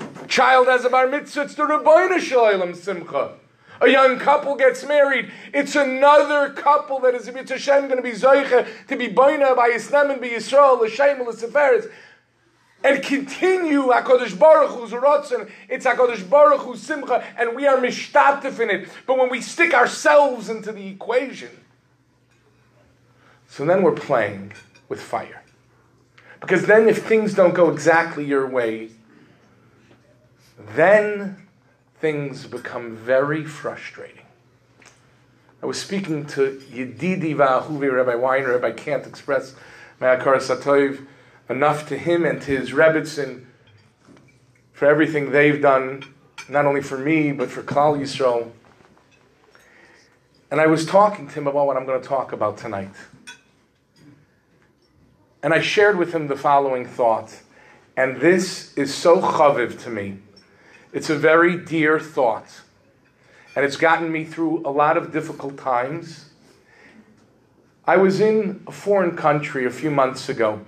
A 0.00 0.26
child 0.26 0.66
has 0.66 0.84
a 0.84 0.90
bar 0.90 1.06
mitzvah, 1.06 1.42
it's 1.42 1.54
the 1.54 1.62
Ribono 1.62 2.18
Shel 2.18 2.40
Olam 2.40 2.74
simcha. 2.74 3.34
A 3.80 3.88
young 3.88 4.18
couple 4.18 4.56
gets 4.56 4.84
married, 4.84 5.30
it's 5.54 5.76
another 5.76 6.52
couple 6.52 6.98
that 6.98 7.14
is 7.14 7.26
Hashem 7.26 7.86
going 7.86 7.98
to 7.98 8.02
be 8.02 8.18
Zoicha 8.18 8.66
to 8.88 8.96
be 8.96 9.06
Boina 9.06 9.54
by 9.54 9.70
Yisnem 9.70 10.10
and 10.10 10.20
by 10.20 10.30
Yisrael, 10.30 10.80
L'Shem, 10.80 11.22
L'Seferes 11.22 11.88
and 12.84 13.02
continue 13.02 13.88
HaKadosh 13.88 14.38
Baruch 14.38 14.70
Hu's 14.70 14.90
Ratzon. 14.90 15.50
It's 15.68 15.86
HaKadosh 15.86 16.28
Baruch 16.28 16.60
Hu's 16.62 16.80
Simcha, 16.80 17.24
and 17.38 17.54
we 17.54 17.66
are 17.66 17.76
mishtatif 17.76 18.60
in 18.60 18.70
it. 18.70 18.88
But 19.06 19.18
when 19.18 19.30
we 19.30 19.40
stick 19.40 19.74
ourselves 19.74 20.48
into 20.48 20.72
the 20.72 20.86
equation, 20.88 21.50
so 23.48 23.64
then 23.64 23.82
we're 23.82 23.92
playing 23.92 24.52
with 24.88 25.00
fire. 25.00 25.42
Because 26.40 26.66
then 26.66 26.88
if 26.88 27.06
things 27.06 27.34
don't 27.34 27.54
go 27.54 27.70
exactly 27.70 28.24
your 28.24 28.46
way, 28.48 28.90
then 30.74 31.46
things 32.00 32.46
become 32.46 32.96
very 32.96 33.44
frustrating. 33.44 34.24
I 35.62 35.66
was 35.66 35.80
speaking 35.80 36.26
to 36.26 36.60
Yedidi 36.72 37.36
Va'ahuvi, 37.36 37.92
Rabbi 37.92 38.16
Weiner, 38.16 38.58
Rabbi 38.58 38.72
can't 38.72 39.06
express 39.06 39.54
my 40.00 40.16
Akar 40.16 40.38
Satoiv, 40.38 41.06
enough 41.52 41.88
to 41.88 41.96
him 41.96 42.24
and 42.24 42.42
to 42.42 42.58
his 42.58 42.70
Rebbitzin 42.70 43.44
for 44.72 44.88
everything 44.88 45.30
they've 45.30 45.62
done, 45.62 46.02
not 46.48 46.64
only 46.64 46.82
for 46.82 46.98
me, 46.98 47.30
but 47.30 47.50
for 47.50 47.62
Klal 47.62 47.96
Yisrael. 47.96 48.50
And 50.50 50.60
I 50.60 50.66
was 50.66 50.84
talking 50.84 51.28
to 51.28 51.34
him 51.34 51.46
about 51.46 51.66
what 51.66 51.76
I'm 51.76 51.86
going 51.86 52.00
to 52.00 52.06
talk 52.06 52.32
about 52.32 52.58
tonight. 52.58 52.90
And 55.42 55.54
I 55.54 55.60
shared 55.60 55.98
with 55.98 56.12
him 56.12 56.26
the 56.26 56.36
following 56.36 56.86
thought. 56.86 57.40
And 57.96 58.20
this 58.20 58.72
is 58.74 58.94
so 58.94 59.20
chaviv 59.20 59.82
to 59.84 59.90
me. 59.90 60.18
It's 60.92 61.10
a 61.10 61.16
very 61.16 61.56
dear 61.56 62.00
thought. 62.00 62.60
And 63.54 63.64
it's 63.64 63.76
gotten 63.76 64.10
me 64.10 64.24
through 64.24 64.66
a 64.66 64.70
lot 64.70 64.96
of 64.96 65.12
difficult 65.12 65.58
times. 65.58 66.30
I 67.86 67.96
was 67.96 68.20
in 68.20 68.62
a 68.66 68.72
foreign 68.72 69.16
country 69.16 69.66
a 69.66 69.70
few 69.70 69.90
months 69.90 70.28
ago. 70.28 70.64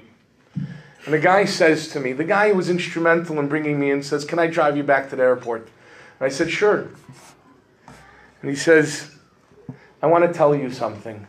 And 1.04 1.12
the 1.12 1.18
guy 1.18 1.44
says 1.44 1.88
to 1.88 2.00
me, 2.00 2.12
the 2.12 2.24
guy 2.24 2.48
who 2.48 2.54
was 2.54 2.70
instrumental 2.70 3.38
in 3.38 3.48
bringing 3.48 3.78
me 3.78 3.90
in 3.90 4.02
says, 4.02 4.24
Can 4.24 4.38
I 4.38 4.46
drive 4.46 4.76
you 4.76 4.82
back 4.82 5.10
to 5.10 5.16
the 5.16 5.22
airport? 5.22 5.68
And 6.18 6.26
I 6.26 6.28
said, 6.28 6.50
Sure. 6.50 6.88
And 8.40 8.50
he 8.50 8.56
says, 8.56 9.10
I 10.02 10.06
want 10.06 10.24
to 10.26 10.32
tell 10.32 10.54
you 10.54 10.70
something. 10.70 11.26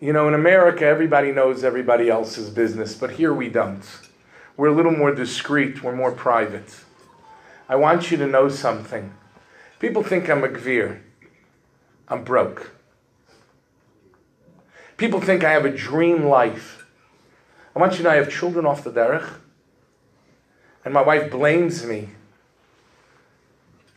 You 0.00 0.12
know, 0.12 0.28
in 0.28 0.34
America, 0.34 0.84
everybody 0.84 1.32
knows 1.32 1.64
everybody 1.64 2.10
else's 2.10 2.50
business, 2.50 2.94
but 2.94 3.12
here 3.12 3.32
we 3.32 3.48
don't. 3.48 3.82
We're 4.56 4.68
a 4.68 4.74
little 4.74 4.92
more 4.92 5.14
discreet, 5.14 5.82
we're 5.82 5.96
more 5.96 6.12
private. 6.12 6.76
I 7.68 7.76
want 7.76 8.10
you 8.10 8.18
to 8.18 8.26
know 8.26 8.48
something. 8.48 9.14
People 9.78 10.02
think 10.02 10.28
I'm 10.28 10.44
a 10.44 10.48
gvir. 10.48 11.00
I'm 12.08 12.24
broke. 12.24 12.70
People 14.96 15.20
think 15.20 15.42
I 15.42 15.52
have 15.52 15.64
a 15.64 15.70
dream 15.70 16.24
life. 16.24 16.73
I 17.74 17.80
want 17.80 17.92
you 17.92 17.98
to 17.98 18.04
know 18.04 18.10
I 18.10 18.16
have 18.16 18.30
children 18.30 18.66
off 18.66 18.84
the 18.84 18.90
derech, 18.90 19.28
and 20.84 20.94
my 20.94 21.02
wife 21.02 21.30
blames 21.30 21.84
me 21.84 22.10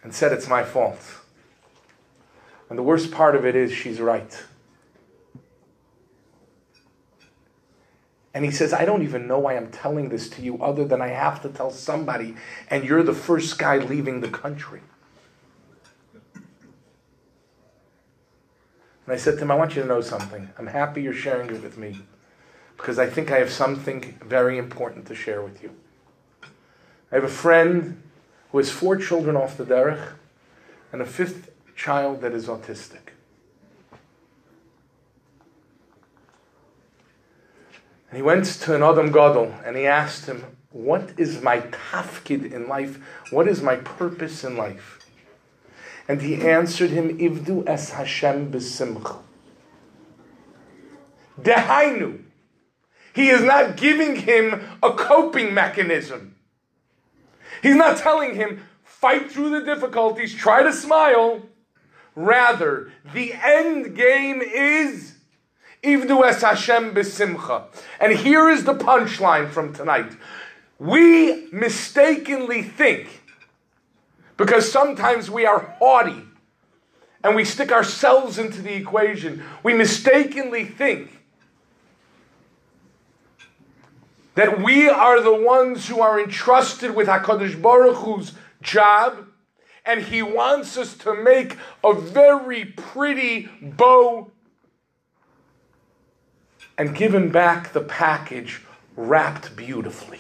and 0.02 0.14
said 0.14 0.32
it's 0.32 0.48
my 0.48 0.64
fault. 0.64 1.02
And 2.70 2.78
the 2.78 2.84
worst 2.84 3.12
part 3.12 3.36
of 3.36 3.46
it 3.46 3.56
is 3.56 3.72
she's 3.72 4.02
right. 4.02 4.44
And 8.34 8.44
he 8.46 8.52
says, 8.52 8.74
I 8.74 8.86
don't 8.86 9.04
even 9.04 9.28
know 9.28 9.40
why 9.40 9.58
I'm 9.58 9.72
telling 9.72 10.10
this 10.10 10.30
to 10.32 10.42
you 10.42 10.62
other 10.62 10.86
than 10.86 11.02
I 11.02 11.08
have 11.08 11.42
to 11.44 11.50
tell 11.50 11.72
somebody, 11.72 12.36
and 12.70 12.84
you're 12.84 13.04
the 13.04 13.14
first 13.14 13.58
guy 13.58 13.78
leaving 13.78 14.22
the 14.22 14.28
country. 14.28 14.82
And 19.06 19.14
I 19.14 19.18
said 19.18 19.36
to 19.36 19.42
him, 19.42 19.52
I 19.52 19.56
want 19.56 19.76
you 19.76 19.82
to 19.82 19.88
know 19.88 20.02
something. 20.02 20.50
I'm 20.58 20.68
happy 20.68 21.02
you're 21.02 21.14
sharing 21.14 21.50
it 21.50 21.64
with 21.64 21.78
me 21.78 22.02
because 22.78 23.00
I 23.00 23.08
think 23.08 23.32
I 23.32 23.40
have 23.40 23.52
something 23.52 24.18
very 24.24 24.58
important 24.58 25.08
to 25.08 25.16
share 25.16 25.42
with 25.42 25.62
you. 25.64 25.72
I 27.12 27.16
have 27.16 27.24
a 27.24 27.30
friend 27.30 28.02
who 28.52 28.60
has 28.60 28.70
four 28.70 28.96
children 28.96 29.36
off 29.36 29.58
the 29.58 29.66
derech 29.66 30.14
and 30.92 31.02
a 31.02 31.06
fifth 31.06 31.52
child 31.76 32.22
that 32.22 32.34
is 32.34 32.48
autistic. 32.48 33.10
And 38.10 38.16
he 38.16 38.22
went 38.22 38.46
to 38.46 38.76
an 38.76 38.84
Adam 38.84 39.12
Gadol 39.12 39.54
and 39.66 39.76
he 39.76 39.86
asked 39.86 40.28
him, 40.28 40.44
What 40.72 41.12
is 41.18 41.42
my 41.42 41.60
tafkid 41.60 42.52
in 42.54 42.68
life? 42.68 43.00
What 43.32 43.48
is 43.48 43.62
my 43.62 43.76
purpose 43.76 44.44
in 44.44 44.56
life? 44.56 45.06
And 46.08 46.22
he 46.22 46.48
answered 46.48 46.92
him, 46.92 47.18
Ivdu 47.18 47.68
es 47.68 47.90
Hashem 47.92 48.52
b'simcha. 48.52 49.18
Dehainu. 51.42 52.24
He 53.18 53.30
is 53.30 53.42
not 53.42 53.78
giving 53.78 54.16
him 54.16 54.62
a 54.84 54.92
coping 54.92 55.52
mechanism. 55.52 56.36
He's 57.64 57.76
not 57.76 57.98
telling 57.98 58.36
him, 58.36 58.62
fight 58.84 59.32
through 59.32 59.60
the 59.60 59.66
difficulties, 59.66 60.36
try 60.36 60.62
to 60.62 60.72
smile. 60.72 61.42
Rather, 62.14 62.92
the 63.16 63.34
end 63.34 63.96
game 63.96 64.44
is 64.44 65.16
Ivdu 65.84 66.26
es 66.28 66.44
Hashem 66.44 66.94
b'simcha. 66.94 67.64
And 68.00 68.14
here 68.14 68.52
is 68.52 68.66
the 68.66 68.76
punchline 68.76 69.50
from 69.50 69.74
tonight. 69.74 70.12
We 70.78 71.48
mistakenly 71.52 72.62
think 72.62 73.24
because 74.38 74.72
sometimes 74.72 75.32
we 75.32 75.48
are 75.48 75.76
haughty 75.80 76.22
and 77.24 77.36
we 77.36 77.46
stick 77.46 77.72
ourselves 77.72 78.38
into 78.38 78.62
the 78.62 78.76
equation. 78.76 79.44
We 79.64 79.74
mistakenly 79.74 80.66
think 80.66 81.17
that 84.38 84.62
we 84.62 84.88
are 84.88 85.20
the 85.20 85.34
ones 85.34 85.88
who 85.88 86.00
are 86.00 86.22
entrusted 86.22 86.94
with 86.94 87.08
HaKadosh 87.08 87.60
Baruch 87.60 87.98
Hu's 87.98 88.34
job, 88.62 89.26
and 89.84 90.04
He 90.04 90.22
wants 90.22 90.78
us 90.78 90.96
to 90.98 91.16
make 91.16 91.58
a 91.84 91.92
very 91.92 92.64
pretty 92.64 93.50
bow 93.60 94.32
and 96.78 96.96
give 96.96 97.16
Him 97.16 97.32
back 97.32 97.74
the 97.74 97.82
package 97.82 98.62
wrapped 98.96 99.56
beautifully. 99.56 100.20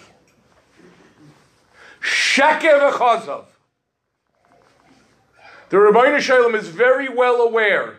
Shekev 2.01 2.91
v'chazov. 2.93 3.45
The 5.69 5.77
Ribono 5.77 6.19
Shel 6.19 6.43
Olam 6.43 6.55
is 6.55 6.69
very 6.69 7.07
well 7.07 7.35
aware 7.35 7.97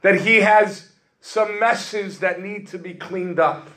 that 0.00 0.22
he 0.22 0.36
has 0.36 0.92
some 1.20 1.60
messes 1.60 2.20
that 2.20 2.40
need 2.40 2.68
to 2.68 2.78
be 2.78 2.94
cleaned 2.94 3.38
up. 3.38 3.68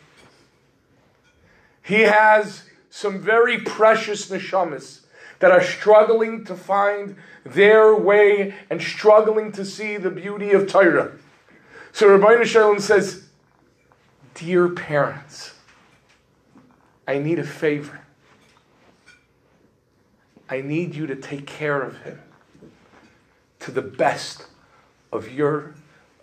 He 1.83 2.01
has 2.01 2.63
some 2.89 3.19
very 3.19 3.59
precious 3.59 4.29
neshamas 4.29 5.01
that 5.39 5.51
are 5.51 5.61
struggling 5.61 6.45
to 6.45 6.55
find 6.55 7.17
their 7.45 7.93
way 7.93 8.55
and 8.69 8.81
struggling 8.81 9.51
to 9.51 9.65
see 9.65 9.97
the 9.97 10.09
beauty 10.09 10.51
of 10.51 10.67
Torah. 10.67 11.11
So 11.91 12.15
Rabbi 12.15 12.43
Shalom 12.43 12.79
says, 12.79 13.27
Dear 14.33 14.69
parents, 14.69 15.53
I 17.07 17.17
need 17.19 17.37
a 17.37 17.43
favor. 17.43 17.99
I 20.49 20.61
need 20.61 20.95
you 20.95 21.07
to 21.07 21.15
take 21.15 21.45
care 21.45 21.81
of 21.81 22.01
him 22.03 22.21
to 23.59 23.71
the 23.71 23.81
best 23.81 24.45
of 25.11 25.31
your 25.31 25.73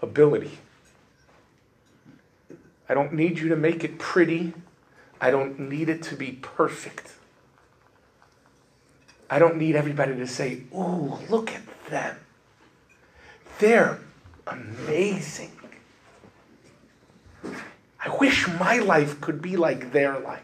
ability. 0.02 0.58
I 2.88 2.94
don't 2.94 3.12
need 3.12 3.38
you 3.38 3.48
to 3.48 3.56
make 3.56 3.84
it 3.84 3.98
pretty. 3.98 4.52
I 5.20 5.30
don't 5.30 5.58
need 5.58 5.88
it 5.88 6.02
to 6.04 6.16
be 6.16 6.32
perfect. 6.32 7.14
I 9.28 9.38
don't 9.38 9.56
need 9.56 9.76
everybody 9.76 10.16
to 10.16 10.26
say, 10.26 10.62
Ooh, 10.74 11.18
look 11.28 11.52
at 11.52 11.62
them. 11.88 12.16
They're 13.58 14.00
amazing. 14.46 15.52
I 17.44 18.16
wish 18.18 18.48
my 18.48 18.78
life 18.78 19.20
could 19.20 19.42
be 19.42 19.56
like 19.56 19.92
their 19.92 20.18
life. 20.18 20.42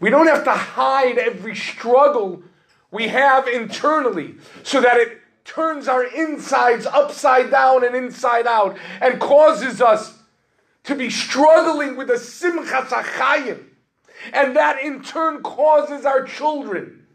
We 0.00 0.10
don't 0.10 0.26
have 0.26 0.44
to 0.44 0.52
hide 0.52 1.18
every 1.18 1.54
struggle 1.54 2.42
we 2.90 3.08
have 3.08 3.46
internally 3.46 4.34
so 4.62 4.80
that 4.80 4.96
it 4.96 5.20
turns 5.44 5.86
our 5.86 6.04
insides 6.04 6.86
upside 6.86 7.50
down 7.50 7.84
and 7.84 7.94
inside 7.94 8.46
out 8.46 8.76
and 9.00 9.20
causes 9.20 9.80
us 9.80 10.21
to 10.84 10.94
be 10.94 11.10
struggling 11.10 11.96
with 11.96 12.10
a 12.10 12.14
simchas 12.14 12.88
achayim. 12.88 13.64
And 14.32 14.56
that 14.56 14.80
in 14.82 15.02
turn 15.02 15.42
causes 15.42 16.04
our 16.04 16.24
children 16.24 17.06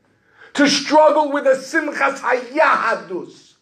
to 0.54 0.68
struggle 0.68 1.32
with 1.32 1.46
a 1.46 1.56
simchas 1.56 2.20
hayahadus, 2.20 3.54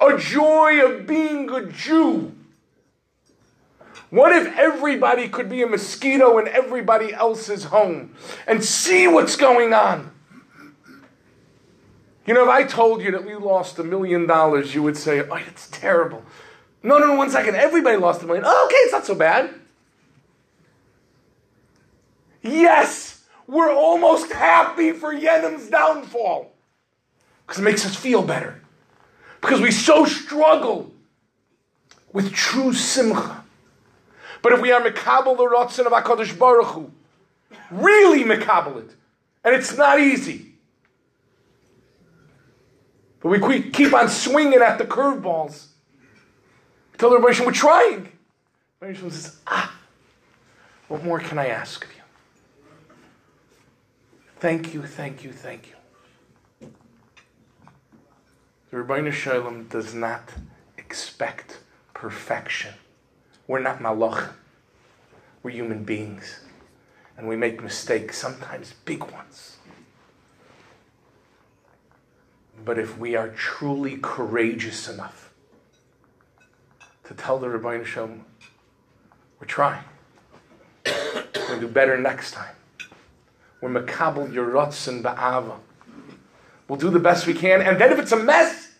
a 0.00 0.18
joy 0.18 0.84
of 0.84 1.06
being 1.06 1.50
a 1.50 1.66
Jew. 1.66 2.32
What 4.10 4.32
if 4.32 4.56
everybody 4.56 5.28
could 5.28 5.48
be 5.48 5.62
a 5.62 5.66
mosquito 5.66 6.38
in 6.38 6.46
everybody 6.46 7.12
else's 7.12 7.64
home 7.64 8.14
and 8.46 8.64
see 8.64 9.08
what's 9.08 9.36
going 9.36 9.72
on? 9.72 10.12
You 12.24 12.34
know, 12.34 12.42
if 12.42 12.48
I 12.48 12.64
told 12.64 13.02
you 13.02 13.12
that 13.12 13.24
we 13.24 13.34
lost 13.34 13.78
a 13.78 13.84
million 13.84 14.26
dollars, 14.26 14.74
you 14.74 14.82
would 14.82 14.96
say, 14.96 15.20
oh, 15.20 15.34
it's 15.34 15.68
terrible. 15.68 16.24
No, 16.86 16.98
no, 16.98 17.08
no, 17.08 17.14
one 17.14 17.30
second. 17.30 17.56
Everybody 17.56 17.96
lost 17.96 18.22
a 18.22 18.26
million. 18.26 18.44
Oh, 18.46 18.66
okay, 18.66 18.76
it's 18.76 18.92
not 18.92 19.04
so 19.04 19.16
bad. 19.16 19.50
Yes, 22.42 23.24
we're 23.48 23.74
almost 23.74 24.30
happy 24.30 24.92
for 24.92 25.12
yenem's 25.12 25.66
downfall 25.68 26.52
because 27.44 27.60
it 27.60 27.64
makes 27.64 27.84
us 27.84 27.96
feel 27.96 28.22
better. 28.22 28.62
Because 29.40 29.60
we 29.60 29.72
so 29.72 30.04
struggle 30.04 30.92
with 32.12 32.32
true 32.32 32.72
simcha. 32.72 33.42
But 34.40 34.52
if 34.52 34.60
we 34.60 34.70
are 34.70 34.80
mekabel 34.80 35.36
the 35.36 35.42
rotzen 35.42 35.86
of 35.86 35.92
Hakadosh 35.92 36.38
Baruch 36.38 36.68
Hu, 36.68 36.92
really 37.72 38.22
mekabel 38.22 38.78
it, 38.78 38.94
and 39.42 39.56
it's 39.56 39.76
not 39.76 39.98
easy. 39.98 40.52
But 43.18 43.30
we 43.30 43.70
keep 43.72 43.92
on 43.92 44.08
swinging 44.08 44.62
at 44.62 44.78
the 44.78 44.84
curveballs. 44.84 45.70
Tell 46.98 47.10
the 47.10 47.18
Rebbe 47.18 47.44
we're 47.44 47.52
trying. 47.52 48.08
Rebbe 48.80 49.10
says, 49.10 49.36
ah, 49.46 49.78
what 50.88 51.04
more 51.04 51.20
can 51.20 51.38
I 51.38 51.48
ask 51.48 51.84
of 51.84 51.90
you? 51.92 52.02
Thank 54.38 54.72
you, 54.72 54.82
thank 54.82 55.22
you, 55.22 55.32
thank 55.32 55.68
you. 55.68 56.70
The 58.70 58.76
Ribono 58.78 59.12
Shel 59.12 59.42
Olam 59.42 59.68
does 59.68 59.94
not 59.94 60.32
expect 60.76 61.58
perfection. 61.94 62.74
We're 63.46 63.60
not 63.60 63.80
malach. 63.80 64.30
We're 65.42 65.50
human 65.50 65.84
beings. 65.84 66.40
And 67.16 67.28
we 67.28 67.36
make 67.36 67.62
mistakes, 67.62 68.18
sometimes 68.18 68.74
big 68.84 69.02
ones. 69.04 69.56
But 72.64 72.78
if 72.78 72.98
we 72.98 73.16
are 73.16 73.28
truly 73.28 73.98
courageous 73.98 74.88
enough 74.88 75.25
to 77.06 77.14
tell 77.14 77.38
the 77.38 77.46
Ribono 77.46 77.84
Shel 77.84 78.08
Olam, 78.08 78.20
we're 79.40 79.46
trying. 79.46 79.84
We'll 80.84 81.60
do 81.60 81.68
better 81.68 81.96
next 81.98 82.32
time. 82.32 82.54
We're 83.60 83.70
makabel 83.70 84.30
yorotzen 84.32 85.02
ba'ava. 85.02 85.58
We'll 86.68 86.78
do 86.78 86.90
the 86.90 86.98
best 86.98 87.26
we 87.26 87.34
can, 87.34 87.62
and 87.62 87.80
then 87.80 87.92
if 87.92 87.98
it's 87.98 88.12
a 88.12 88.16
mess, 88.16 88.72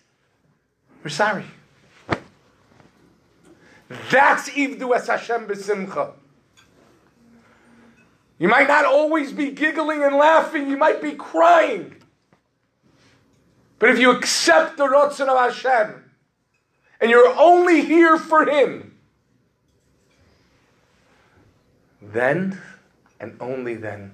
we're 1.05 1.11
sorry. 1.11 1.45
That's 4.11 4.51
Ivdu 4.51 4.95
es 4.97 5.07
Hashem 5.07 5.47
b'simcha. 5.47 6.13
You 8.39 8.49
might 8.49 8.69
not 8.69 8.85
always 8.85 9.33
be 9.33 9.53
giggling 9.53 10.03
and 10.03 10.17
laughing, 10.17 10.69
you 10.69 10.77
might 10.77 11.01
be 11.01 11.13
crying. 11.13 11.97
But 13.79 13.91
if 13.91 13.99
you 13.99 14.11
accept 14.11 14.77
the 14.77 14.87
Ratzon 14.87 15.29
of 15.29 15.39
Hashem, 15.39 16.06
and 17.07 17.13
you're 17.13 17.39
only 17.39 17.83
here 17.83 18.19
for 18.19 18.45
Him, 18.47 18.93
then 22.03 22.61
and 23.21 23.37
only 23.39 23.77
then 23.77 24.11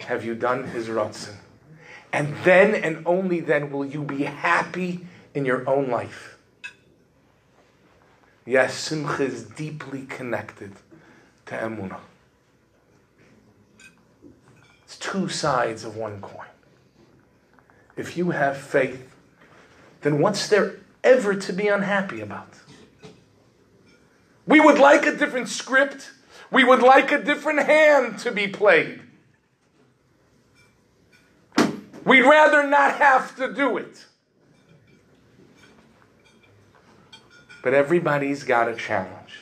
have 0.00 0.22
you 0.22 0.34
done 0.34 0.64
His 0.64 0.88
Ratzon. 0.88 1.36
And 2.12 2.36
then 2.44 2.74
and 2.74 3.06
only 3.06 3.40
then 3.40 3.72
will 3.72 3.86
you 3.86 4.02
be 4.02 4.24
happy 4.24 5.06
in 5.32 5.46
your 5.46 5.66
own 5.66 5.88
life. 5.88 6.36
Yes, 8.44 8.74
Simcha 8.74 9.22
is 9.22 9.44
deeply 9.44 10.02
connected 10.02 10.74
to 11.46 11.54
Emunah. 11.54 12.00
It's 14.84 14.98
two 14.98 15.30
sides 15.30 15.84
of 15.84 15.96
one 15.96 16.20
coin. 16.20 16.48
If 17.96 18.18
you 18.18 18.32
have 18.32 18.58
faith, 18.58 19.10
then 20.02 20.18
what's 20.18 20.48
there 20.48 20.83
ever 21.04 21.34
to 21.34 21.52
be 21.52 21.68
unhappy 21.68 22.20
about? 22.20 22.48
We 24.46 24.58
would 24.58 24.78
like 24.78 25.06
a 25.06 25.16
different 25.16 25.48
script. 25.48 26.10
We 26.50 26.64
would 26.64 26.82
like 26.82 27.12
a 27.12 27.22
different 27.22 27.60
hand 27.60 28.18
to 28.20 28.32
be 28.32 28.48
played. 28.48 29.00
We'd 32.04 32.22
rather 32.22 32.66
not 32.66 32.96
have 32.96 33.36
to 33.36 33.52
do 33.52 33.78
it. 33.78 34.04
But 37.62 37.72
everybody's 37.72 38.44
got 38.44 38.68
a 38.68 38.74
challenge. 38.74 39.40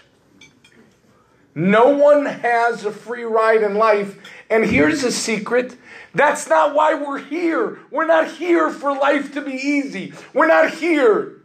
No 1.54 1.90
one 1.90 2.24
has 2.24 2.84
a 2.84 2.92
free 2.92 3.24
ride 3.24 3.62
in 3.62 3.74
life. 3.74 4.16
And 4.48 4.64
here's 4.64 5.02
a 5.02 5.10
secret 5.10 5.76
that's 6.14 6.48
not 6.48 6.74
why 6.74 6.94
we're 6.94 7.18
here. 7.18 7.80
We're 7.90 8.06
not 8.06 8.30
here 8.32 8.70
for 8.70 8.94
life 8.94 9.32
to 9.32 9.40
be 9.40 9.54
easy. 9.54 10.12
We're 10.34 10.46
not 10.46 10.74
here 10.74 11.41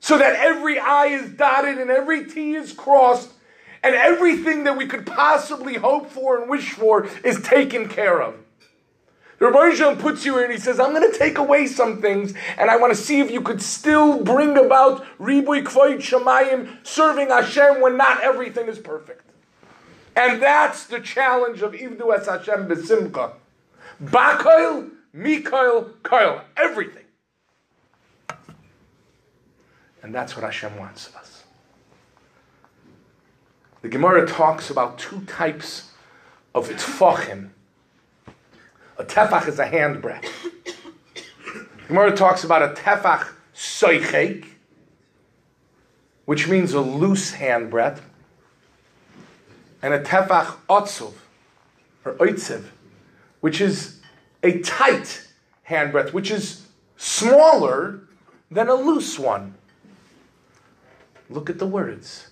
so 0.00 0.18
that 0.18 0.36
every 0.36 0.78
I 0.78 1.06
is 1.06 1.30
dotted 1.30 1.78
and 1.78 1.90
every 1.90 2.24
T 2.24 2.54
is 2.54 2.72
crossed 2.72 3.30
and 3.82 3.94
everything 3.94 4.64
that 4.64 4.76
we 4.76 4.86
could 4.86 5.06
possibly 5.06 5.74
hope 5.74 6.10
for 6.10 6.40
and 6.40 6.50
wish 6.50 6.72
for 6.72 7.08
is 7.24 7.40
taken 7.42 7.88
care 7.88 8.22
of. 8.22 8.34
The 9.38 9.46
Rebbe 9.46 9.96
puts 9.96 10.24
you 10.24 10.34
here 10.34 10.44
and 10.44 10.52
he 10.52 10.58
says, 10.58 10.80
I'm 10.80 10.92
going 10.92 11.10
to 11.10 11.16
take 11.16 11.38
away 11.38 11.68
some 11.68 12.02
things 12.02 12.34
and 12.58 12.70
I 12.70 12.76
want 12.76 12.92
to 12.92 13.00
see 13.00 13.20
if 13.20 13.30
you 13.30 13.40
could 13.40 13.62
still 13.62 14.22
bring 14.24 14.56
about 14.56 15.04
Ribui 15.18 15.62
Kvoit 15.62 15.98
Shemayim, 15.98 16.84
serving 16.84 17.28
Hashem 17.28 17.80
when 17.80 17.96
not 17.96 18.20
everything 18.20 18.66
is 18.66 18.78
perfect. 18.80 19.22
And 20.16 20.42
that's 20.42 20.86
the 20.86 20.98
challenge 20.98 21.62
of 21.62 21.72
Ivdu 21.72 22.12
Es 22.18 22.26
Hashem 22.26 22.66
Besimcha. 22.66 23.34
Bakoil, 24.02 24.90
Mikoil, 25.14 25.90
Koil, 26.02 26.42
everything. 26.56 27.04
And 30.02 30.14
that's 30.14 30.36
what 30.36 30.44
Hashem 30.44 30.76
wants 30.78 31.08
of 31.08 31.16
us. 31.16 31.44
The 33.82 33.88
Gemara 33.88 34.26
talks 34.26 34.70
about 34.70 34.98
two 34.98 35.20
types 35.22 35.90
of 36.54 36.68
tfachim 36.68 37.50
a 38.98 39.04
tefach 39.04 39.46
is 39.46 39.60
a 39.60 39.66
handbreadth. 39.66 40.28
Gemara 41.86 42.16
talks 42.16 42.42
about 42.42 42.62
a 42.62 42.74
tefach 42.74 43.28
soichek, 43.54 44.44
which 46.24 46.48
means 46.48 46.72
a 46.74 46.80
loose 46.80 47.32
handbreadth, 47.32 48.00
and 49.80 49.94
a 49.94 50.02
tefach 50.02 50.56
otzov, 50.68 51.14
or 52.04 52.14
oitzev, 52.14 52.64
which 53.40 53.60
is 53.60 54.00
a 54.42 54.58
tight 54.60 55.28
handbreadth, 55.68 56.12
which 56.12 56.32
is 56.32 56.66
smaller 56.96 58.00
than 58.50 58.68
a 58.68 58.74
loose 58.74 59.16
one. 59.16 59.54
Look 61.30 61.50
at 61.50 61.58
the 61.58 61.66
words. 61.66 62.30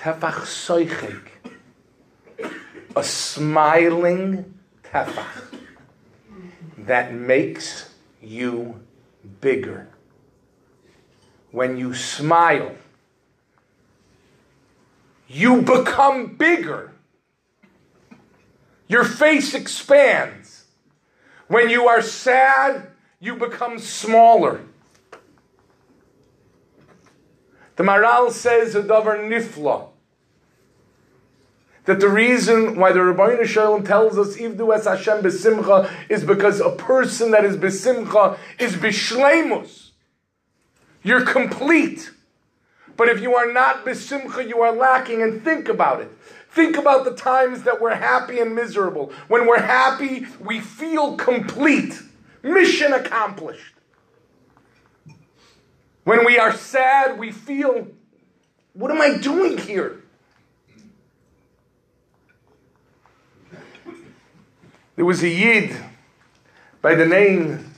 Tefach 0.00 0.46
soichek. 0.46 1.28
A 2.94 3.02
smiling 3.02 4.54
tefach 4.82 5.58
that 6.78 7.12
makes 7.12 7.92
you 8.22 8.80
bigger. 9.40 9.88
When 11.50 11.76
you 11.76 11.94
smile, 11.94 12.74
you 15.28 15.62
become 15.62 16.36
bigger. 16.36 16.92
Your 18.88 19.04
face 19.04 19.54
expands. 19.54 20.64
When 21.48 21.68
you 21.68 21.88
are 21.88 22.02
sad, 22.02 22.88
you 23.18 23.36
become 23.36 23.78
smaller. 23.78 24.60
The 27.76 27.84
Maharal 27.84 28.30
says 28.30 28.74
a 28.74 28.82
davar 28.82 29.18
nifla 29.18 29.88
that 31.84 32.00
the 32.00 32.08
reason 32.08 32.76
why 32.76 32.92
the 32.92 33.02
Rabbi 33.02 33.44
Shalom 33.44 33.84
tells 33.84 34.18
us 34.18 34.36
Ivdu 34.36 34.74
es 34.74 34.86
Hashem 34.86 35.22
besimcha 35.22 35.88
is 36.08 36.24
because 36.24 36.60
a 36.60 36.70
person 36.70 37.30
that 37.30 37.44
is 37.44 37.56
besimcha 37.56 38.38
is 38.58 38.74
bishleimus. 38.74 39.90
You're 41.02 41.24
complete. 41.24 42.10
But 42.96 43.08
if 43.08 43.20
you 43.20 43.36
are 43.36 43.52
not 43.52 43.84
besimcha, 43.84 44.48
you 44.48 44.60
are 44.62 44.74
lacking. 44.74 45.22
And 45.22 45.44
think 45.44 45.68
about 45.68 46.00
it. 46.00 46.10
Think 46.50 46.76
about 46.76 47.04
the 47.04 47.14
times 47.14 47.62
that 47.62 47.80
we're 47.80 47.94
happy 47.94 48.40
and 48.40 48.54
miserable. 48.54 49.12
When 49.28 49.46
we're 49.46 49.60
happy, 49.62 50.26
we 50.40 50.58
feel 50.60 51.16
complete. 51.16 52.02
Mission 52.42 52.92
accomplished. 52.92 53.75
When 56.06 56.24
we 56.24 56.38
are 56.38 56.52
sad, 56.52 57.18
we 57.18 57.32
feel, 57.32 57.88
what 58.74 58.92
am 58.92 59.00
I 59.00 59.18
doing 59.18 59.58
here? 59.58 60.04
There 64.94 65.04
was 65.04 65.24
a 65.24 65.28
Yid 65.28 65.76
by 66.80 66.94
the 66.94 67.06
name 67.06 67.74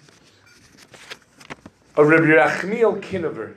of 1.97 2.07
Rabbi 2.07 2.35
Rachmiel 2.35 2.97
Kinever. 2.97 3.57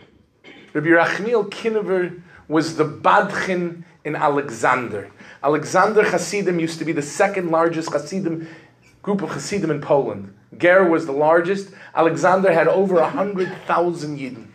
Rabbi 0.74 0.88
Rachmiel 0.88 1.50
Kinever 1.50 2.22
was 2.48 2.78
the 2.78 2.86
Badchin 2.86 3.84
in 4.06 4.16
Alexander. 4.16 5.12
Alexander 5.44 6.04
Hasidim 6.04 6.62
used 6.62 6.80
to 6.80 6.86
be 6.86 6.94
the 6.94 7.02
second 7.02 7.52
largest 7.52 7.92
Hasidim 7.92 8.48
group 9.02 9.22
of 9.22 9.32
Hasidim 9.32 9.70
in 9.70 9.82
Poland. 9.82 10.34
Ger 10.58 10.88
was 10.88 11.06
the 11.06 11.12
largest. 11.12 11.72
Alexander 11.94 12.54
had 12.54 12.70
over 12.70 13.00
a 13.00 13.10
hundred 13.10 13.54
thousand 13.68 14.18
Yidden. 14.18 14.51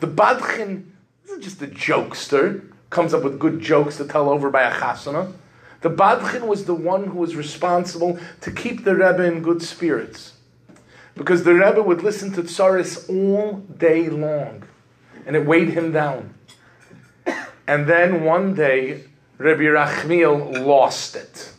The 0.00 0.06
Badchin 0.06 0.86
isn't 1.24 1.42
just 1.42 1.62
a 1.62 1.66
jokester, 1.66 2.72
comes 2.88 3.14
up 3.14 3.22
with 3.22 3.38
good 3.38 3.60
jokes 3.60 3.96
to 3.98 4.06
tell 4.06 4.28
over 4.28 4.50
by 4.50 4.62
a 4.62 4.72
chasana. 4.72 5.32
The 5.82 5.90
Badchin 5.90 6.46
was 6.46 6.64
the 6.64 6.74
one 6.74 7.08
who 7.08 7.18
was 7.18 7.36
responsible 7.36 8.18
to 8.40 8.50
keep 8.50 8.84
the 8.84 8.94
Rebbe 8.94 9.22
in 9.24 9.42
good 9.42 9.62
spirits. 9.62 10.34
Because 11.14 11.44
the 11.44 11.54
Rebbe 11.54 11.82
would 11.82 12.02
listen 12.02 12.32
to 12.32 12.42
Tsaris 12.42 13.08
all 13.08 13.58
day 13.58 14.08
long, 14.08 14.64
and 15.26 15.36
it 15.36 15.46
weighed 15.46 15.70
him 15.70 15.92
down. 15.92 16.34
And 17.66 17.86
then 17.86 18.24
one 18.24 18.54
day, 18.54 19.04
Rebbe 19.38 19.70
Rachmiel 19.70 20.64
lost 20.64 21.14
it. 21.14 21.52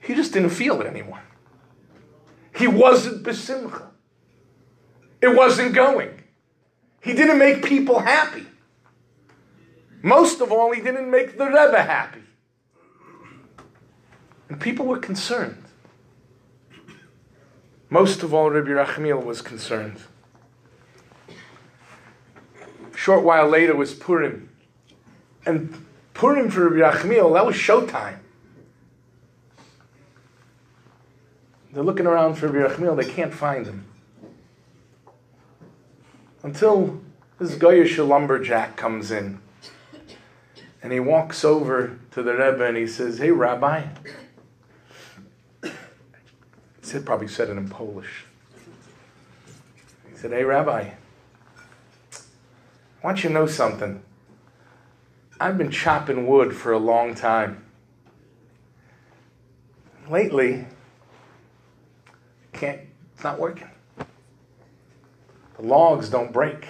He 0.00 0.14
just 0.14 0.32
didn't 0.32 0.50
feel 0.50 0.80
it 0.80 0.86
anymore. 0.86 1.22
He 2.56 2.66
wasn't 2.66 3.22
besimcha. 3.24 3.86
It 5.20 5.36
wasn't 5.36 5.74
going. 5.74 6.13
He 7.04 7.12
didn't 7.12 7.38
make 7.38 7.62
people 7.62 7.98
happy. 7.98 8.46
Most 10.02 10.40
of 10.40 10.50
all, 10.50 10.72
he 10.72 10.80
didn't 10.80 11.10
make 11.10 11.36
the 11.36 11.44
Rebbe 11.44 11.82
happy. 11.82 12.22
And 14.48 14.58
people 14.58 14.86
were 14.86 14.98
concerned. 14.98 15.62
Most 17.90 18.22
of 18.22 18.32
all, 18.32 18.50
Rabbi 18.50 18.70
Rachmiel 18.70 19.20
was 19.20 19.42
concerned. 19.42 19.98
A 21.28 22.96
short 22.96 23.22
while 23.22 23.48
later 23.48 23.76
was 23.76 23.92
Purim. 23.92 24.48
And 25.44 25.84
Purim 26.14 26.50
for 26.50 26.70
Rabbi 26.70 26.80
Rachmiel, 26.80 27.34
that 27.34 27.44
was 27.44 27.54
showtime. 27.54 28.20
They're 31.72 31.84
looking 31.84 32.06
around 32.06 32.36
for 32.36 32.48
Rabbi 32.48 32.66
Rachmiel, 32.66 32.96
they 32.96 33.10
can't 33.10 33.34
find 33.34 33.66
him. 33.66 33.84
Until 36.44 37.00
this 37.38 37.54
Goyish 37.56 37.96
lumberjack 38.06 38.76
comes 38.76 39.10
in. 39.10 39.40
And 40.82 40.92
he 40.92 41.00
walks 41.00 41.42
over 41.42 41.98
to 42.10 42.22
the 42.22 42.32
Rebbe 42.32 42.62
and 42.62 42.76
he 42.76 42.86
says, 42.86 43.16
Hey, 43.16 43.30
Rabbi. 43.30 43.86
He 45.62 45.70
said, 46.82 47.06
probably 47.06 47.28
said 47.28 47.48
it 47.48 47.56
in 47.56 47.70
Polish. 47.70 48.26
He 50.10 50.16
said, 50.16 50.32
Hey, 50.32 50.44
Rabbi, 50.44 50.90
want 53.02 53.24
you 53.24 53.30
know 53.30 53.46
something. 53.46 54.02
I've 55.40 55.56
been 55.56 55.70
chopping 55.70 56.26
wood 56.26 56.54
for 56.54 56.72
a 56.72 56.78
long 56.78 57.14
time. 57.14 57.64
Lately, 60.10 60.66
can't, 62.52 62.82
it's 63.14 63.24
not 63.24 63.40
working. 63.40 63.70
The 65.56 65.62
logs 65.62 66.08
don't 66.08 66.32
break. 66.32 66.66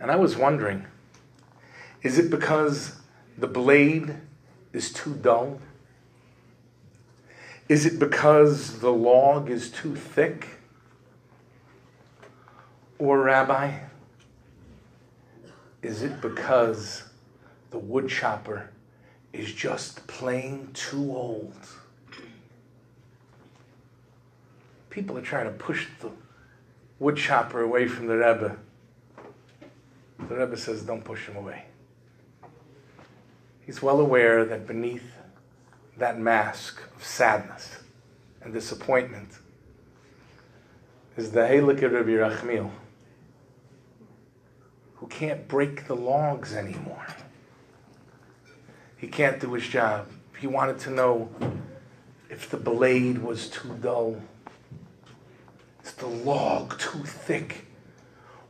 And 0.00 0.10
I 0.10 0.16
was 0.16 0.36
wondering, 0.36 0.86
is 2.02 2.18
it 2.18 2.30
because 2.30 2.96
the 3.38 3.46
blade 3.46 4.16
is 4.72 4.92
too 4.92 5.14
dull? 5.14 5.60
Is 7.68 7.86
it 7.86 7.98
because 7.98 8.80
the 8.80 8.92
log 8.92 9.48
is 9.48 9.70
too 9.70 9.94
thick? 9.94 10.48
Or, 12.98 13.20
Rabbi, 13.22 13.78
is 15.82 16.02
it 16.02 16.20
because 16.20 17.04
the 17.70 17.78
wood 17.78 18.08
chopper 18.08 18.70
is 19.32 19.52
just 19.52 20.06
plain 20.06 20.68
too 20.74 21.14
old? 21.16 21.54
People 24.90 25.16
are 25.16 25.22
trying 25.22 25.46
to 25.46 25.52
push 25.52 25.86
the 26.00 26.10
wood 27.02 27.16
chopper 27.16 27.60
away 27.60 27.88
from 27.88 28.06
the 28.06 28.16
Rebbe. 28.16 28.56
The 30.20 30.36
Rebbe 30.36 30.56
says, 30.56 30.84
don't 30.84 31.04
push 31.04 31.26
him 31.26 31.34
away. 31.36 31.64
He's 33.66 33.82
well 33.82 33.98
aware 33.98 34.44
that 34.44 34.68
beneath 34.68 35.16
that 35.96 36.20
mask 36.20 36.80
of 36.96 37.04
sadness 37.04 37.78
and 38.40 38.52
disappointment 38.52 39.30
is 41.16 41.32
the 41.32 41.40
Halakha 41.40 41.92
Rabbi 41.92 42.12
Rachmiel, 42.12 42.70
who 44.94 45.08
can't 45.08 45.48
break 45.48 45.88
the 45.88 45.96
logs 45.96 46.54
anymore. 46.54 47.08
He 48.96 49.08
can't 49.08 49.40
do 49.40 49.52
his 49.54 49.66
job. 49.66 50.06
He 50.38 50.46
wanted 50.46 50.78
to 50.80 50.90
know 50.90 51.30
if 52.30 52.48
the 52.48 52.58
blade 52.58 53.18
was 53.18 53.50
too 53.50 53.76
dull. 53.80 54.22
Is 55.84 55.92
the 55.92 56.06
log 56.06 56.78
too 56.78 57.04
thick? 57.04 57.66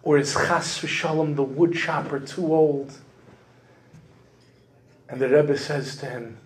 Or 0.03 0.18
is 0.18 0.33
Chas 0.33 0.79
v'shalom, 0.79 1.37
the 1.37 1.42
wood 1.42 1.75
chopper, 1.75 2.21
too 2.21 2.53
old? 2.53 2.99
And 5.09 5.21
the 5.21 5.29
Rebbe 5.29 5.57
says 5.57 5.97
to 5.97 6.07
him, 6.07 6.38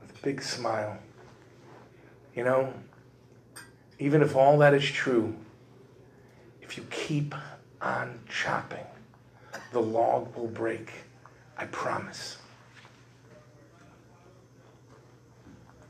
with 0.00 0.16
a 0.18 0.22
big 0.22 0.42
smile, 0.42 0.98
you 2.34 2.44
know, 2.44 2.72
even 3.98 4.22
if 4.22 4.34
all 4.34 4.58
that 4.58 4.74
is 4.74 4.84
true, 4.84 5.36
if 6.62 6.76
you 6.76 6.84
keep 6.90 7.34
on 7.80 8.18
chopping, 8.28 8.86
the 9.72 9.80
log 9.80 10.34
will 10.34 10.48
break. 10.48 10.90
I 11.56 11.66
promise. 11.66 12.38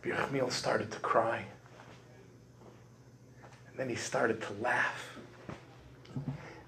Birchmiel 0.03 0.51
started 0.51 0.91
to 0.91 0.99
cry. 0.99 1.47
And 3.75 3.81
then 3.81 3.89
he 3.89 3.97
started 3.97 4.41
to 4.43 4.53
laugh. 4.63 5.17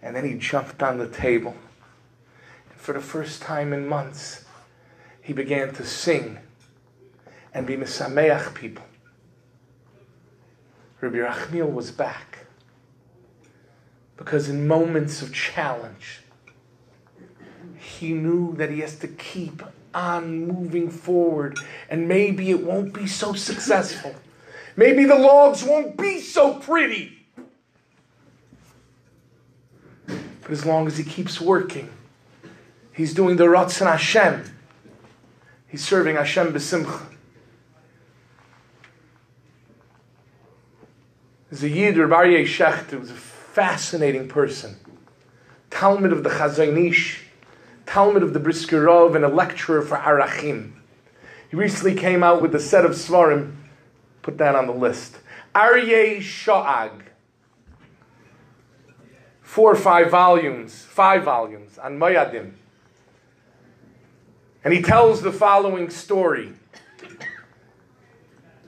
And 0.02 0.16
then 0.16 0.24
he 0.24 0.34
jumped 0.34 0.82
on 0.82 0.98
the 0.98 1.08
table. 1.08 1.54
And 2.68 2.80
for 2.80 2.92
the 2.92 3.00
first 3.00 3.40
time 3.40 3.72
in 3.72 3.86
months, 3.86 4.44
he 5.22 5.32
began 5.32 5.72
to 5.74 5.84
sing 5.84 6.38
and 7.54 7.64
be 7.64 7.76
misameach 7.76 8.54
people. 8.54 8.84
Rabbi 11.00 11.18
Rachmiel 11.18 11.70
was 11.70 11.92
back. 11.92 12.46
Because 14.16 14.48
in 14.48 14.66
moments 14.66 15.22
of 15.22 15.32
challenge, 15.32 16.22
he 17.78 18.14
knew 18.14 18.56
that 18.56 18.70
he 18.70 18.80
has 18.80 18.98
to 18.98 19.06
keep 19.06 19.62
on 19.94 20.44
moving 20.48 20.90
forward. 20.90 21.56
And 21.88 22.08
maybe 22.08 22.50
it 22.50 22.64
won't 22.64 22.92
be 22.92 23.06
so 23.06 23.32
successful. 23.34 24.16
Maybe 24.76 25.04
the 25.04 25.16
logs 25.16 25.64
won't 25.64 25.96
be 25.96 26.20
so 26.20 26.54
pretty. 26.54 27.26
But 30.06 30.50
as 30.50 30.66
long 30.66 30.86
as 30.86 30.98
he 30.98 31.04
keeps 31.04 31.40
working, 31.40 31.90
he's 32.92 33.14
doing 33.14 33.36
the 33.36 33.46
Ratzon 33.46 33.90
Hashem. 33.90 34.44
He's 35.66 35.84
serving 35.84 36.16
Hashem 36.16 36.52
b'simcha. 36.52 37.00
There's 41.50 41.62
a 41.62 41.68
Yid, 41.68 41.96
Rabbi 41.96 42.44
Shechter, 42.44 42.90
who 42.90 42.98
was 43.00 43.10
a 43.10 43.14
fascinating 43.14 44.28
person. 44.28 44.76
talmid 45.70 46.12
of 46.12 46.22
the 46.22 46.30
Chazon 46.30 46.88
Ish, 46.88 47.24
talmid 47.86 48.22
of 48.22 48.34
the 48.34 48.40
Brisker 48.40 48.84
Rov, 48.84 49.16
and 49.16 49.24
a 49.24 49.28
lecturer 49.28 49.80
for 49.80 49.96
Arachim. 49.96 50.72
He 51.50 51.56
recently 51.56 51.94
came 51.94 52.22
out 52.22 52.42
with 52.42 52.54
a 52.54 52.60
set 52.60 52.84
of 52.84 52.92
Svarim. 52.92 53.54
Put 54.26 54.38
that 54.38 54.56
on 54.56 54.66
the 54.66 54.72
list. 54.72 55.18
Aryeh 55.54 56.18
Sha'ag. 56.18 56.90
Four 59.40 59.70
or 59.70 59.76
five 59.76 60.10
volumes, 60.10 60.82
five 60.82 61.22
volumes 61.22 61.78
on 61.78 61.96
Moyadim. 61.96 62.54
And 64.64 64.74
he 64.74 64.82
tells 64.82 65.22
the 65.22 65.30
following 65.30 65.90
story. 65.90 66.54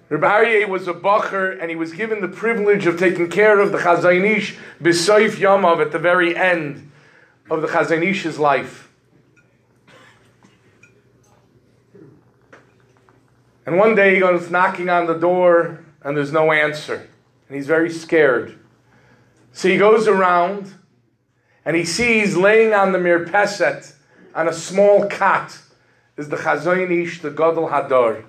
Rabbi 0.09 0.44
Aryeh 0.44 0.68
was 0.68 0.87
a 0.87 0.94
bacher, 0.94 1.61
and 1.61 1.71
he 1.71 1.75
was 1.75 1.92
given 1.92 2.21
the 2.21 2.29
privilege 2.29 2.87
of 2.87 2.97
taking 2.97 3.29
care 3.29 3.59
of 3.59 3.73
the 3.73 3.79
Chazon 3.79 4.37
Ish 4.37 4.57
b'soif 4.81 5.38
Yamav 5.38 5.85
at 5.85 5.90
the 5.90 5.99
very 5.99 6.37
end 6.37 6.88
of 7.51 7.62
the 7.62 7.66
Chazon 7.66 8.09
Ish's 8.09 8.38
life. 8.38 8.88
And 13.68 13.76
one 13.76 13.94
day 13.94 14.14
he 14.14 14.20
goes 14.20 14.50
knocking 14.50 14.88
on 14.88 15.07
the 15.07 15.18
door, 15.18 15.85
and 16.00 16.16
there's 16.16 16.33
no 16.33 16.52
answer. 16.52 17.07
And 17.48 17.54
he's 17.54 17.66
very 17.66 17.90
scared. 17.90 18.59
So 19.52 19.68
he 19.68 19.76
goes 19.76 20.09
around, 20.09 20.72
and 21.66 21.76
he 21.76 21.85
sees 21.85 22.35
laying 22.35 22.72
on 22.72 22.92
the 22.92 22.98
mirpeset, 22.98 23.92
on 24.35 24.48
a 24.48 24.54
small 24.54 25.07
cot, 25.11 25.59
is 26.16 26.31
the 26.31 26.37
Chazon 26.37 26.90
Ish, 26.90 27.20
the 27.20 27.31
Gadol 27.31 27.68
Hadar. 27.68 28.24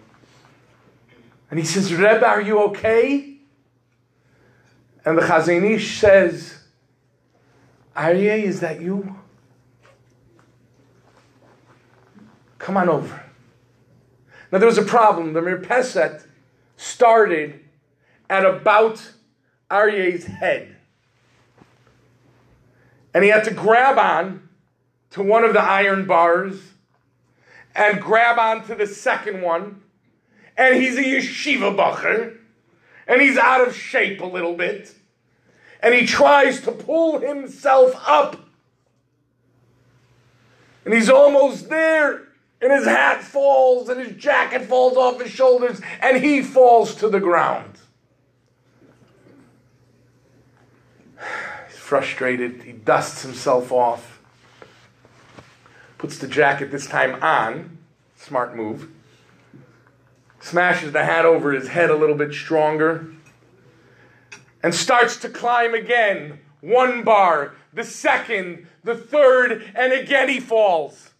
And 1.49 1.57
he 1.57 1.65
says, 1.65 1.93
Rebbe, 1.93 2.27
are 2.27 2.41
you 2.41 2.61
okay? 2.63 3.37
And 5.05 5.17
the 5.17 5.21
Chazon 5.21 5.63
Ish 5.71 5.99
says, 5.99 6.57
Aryeh, 7.95 8.43
is 8.43 8.59
that 8.59 8.81
you? 8.81 9.15
Come 12.57 12.75
on 12.75 12.89
over. 12.89 13.28
Now 14.51 14.57
there 14.57 14.67
was 14.67 14.77
a 14.77 14.83
problem. 14.83 15.33
The 15.33 15.41
Mirpeset 15.41 16.25
started 16.77 17.59
at 18.29 18.45
about 18.45 19.11
Aryeh's 19.69 20.25
head. 20.25 20.75
And 23.13 23.23
he 23.23 23.29
had 23.29 23.43
to 23.45 23.53
grab 23.53 23.97
on 23.97 24.49
to 25.11 25.23
one 25.23 25.43
of 25.43 25.53
the 25.53 25.61
iron 25.61 26.05
bars 26.05 26.59
and 27.75 28.01
grab 28.01 28.37
on 28.37 28.65
to 28.67 28.75
the 28.75 28.87
second 28.87 29.41
one. 29.41 29.81
And 30.57 30.75
he's 30.75 30.97
a 30.97 31.03
yeshiva 31.03 31.75
bacher. 31.75 32.37
And 33.07 33.21
he's 33.21 33.37
out 33.37 33.67
of 33.67 33.75
shape 33.75 34.21
a 34.21 34.25
little 34.25 34.55
bit. 34.55 34.93
And 35.81 35.95
he 35.95 36.05
tries 36.05 36.61
to 36.61 36.71
pull 36.71 37.19
himself 37.19 37.93
up. 38.05 38.37
And 40.85 40.93
he's 40.93 41.09
almost 41.09 41.69
there. 41.69 42.28
And 42.61 42.73
his 42.73 42.85
hat 42.85 43.21
falls 43.21 43.87
and 43.87 44.01
his 44.01 44.21
jacket 44.21 44.63
falls 44.63 44.97
off 44.97 45.21
his 45.21 45.31
shoulders 45.31 45.79
and 46.01 46.17
he 46.23 46.41
falls 46.41 46.95
to 46.95 47.07
the 47.07 47.19
ground. 47.19 47.77
He's 51.67 51.77
frustrated. 51.77 52.63
He 52.63 52.73
dusts 52.73 53.21
himself 53.21 53.71
off. 53.71 54.21
Puts 55.97 56.17
the 56.17 56.27
jacket 56.27 56.71
this 56.71 56.87
time 56.87 57.21
on. 57.23 57.77
Smart 58.17 58.55
move. 58.55 58.89
Smashes 60.41 60.91
the 60.91 61.03
hat 61.03 61.25
over 61.25 61.51
his 61.51 61.69
head 61.69 61.89
a 61.89 61.95
little 61.95 62.15
bit 62.15 62.33
stronger. 62.33 63.13
And 64.61 64.75
starts 64.75 65.17
to 65.17 65.29
climb 65.29 65.73
again. 65.73 66.39
One 66.61 67.03
bar, 67.03 67.53
the 67.73 67.85
second, 67.85 68.67
the 68.83 68.95
third, 68.95 69.71
and 69.73 69.93
again 69.93 70.27
he 70.27 70.41
falls. 70.41 71.11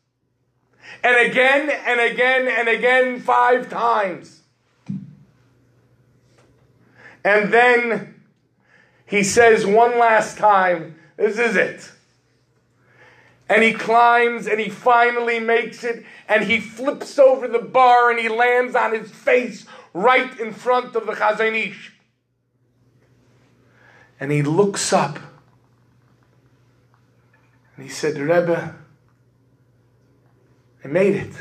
And 1.04 1.30
again 1.30 1.70
and 1.70 2.00
again 2.00 2.48
and 2.48 2.68
again, 2.68 3.20
five 3.20 3.70
times. 3.70 4.42
And 7.24 7.54
then 7.54 8.22
he 9.06 9.24
says 9.24 9.66
one 9.66 9.98
last 9.98 10.38
time, 10.38 10.96
This 11.18 11.38
is 11.38 11.56
it. 11.56 11.92
And 13.48 13.64
he 13.64 13.74
climbs 13.74 14.46
and 14.48 14.60
he 14.60 14.70
finally 14.70 15.40
makes 15.40 15.84
it 15.84 16.06
and 16.28 16.44
he 16.44 16.60
flips 16.60 17.18
over 17.18 17.48
the 17.48 17.60
bar 17.60 18.12
and 18.12 18.20
he 18.20 18.30
lands 18.30 18.76
on 18.76 18.94
his 18.94 19.10
face 19.10 19.66
right 19.94 20.40
in 20.40 20.54
front 20.54 20.96
of 20.96 21.08
the 21.08 21.14
Chazon 21.14 21.56
Ish. 21.56 21.94
And 24.20 24.32
he 24.32 24.44
looks 24.44 24.94
up 24.94 25.18
and 27.76 27.88
he 27.88 27.90
said, 27.90 28.18
Rebbe, 28.18 28.76
I 30.84 30.88
made 30.88 31.16
it. 31.16 31.34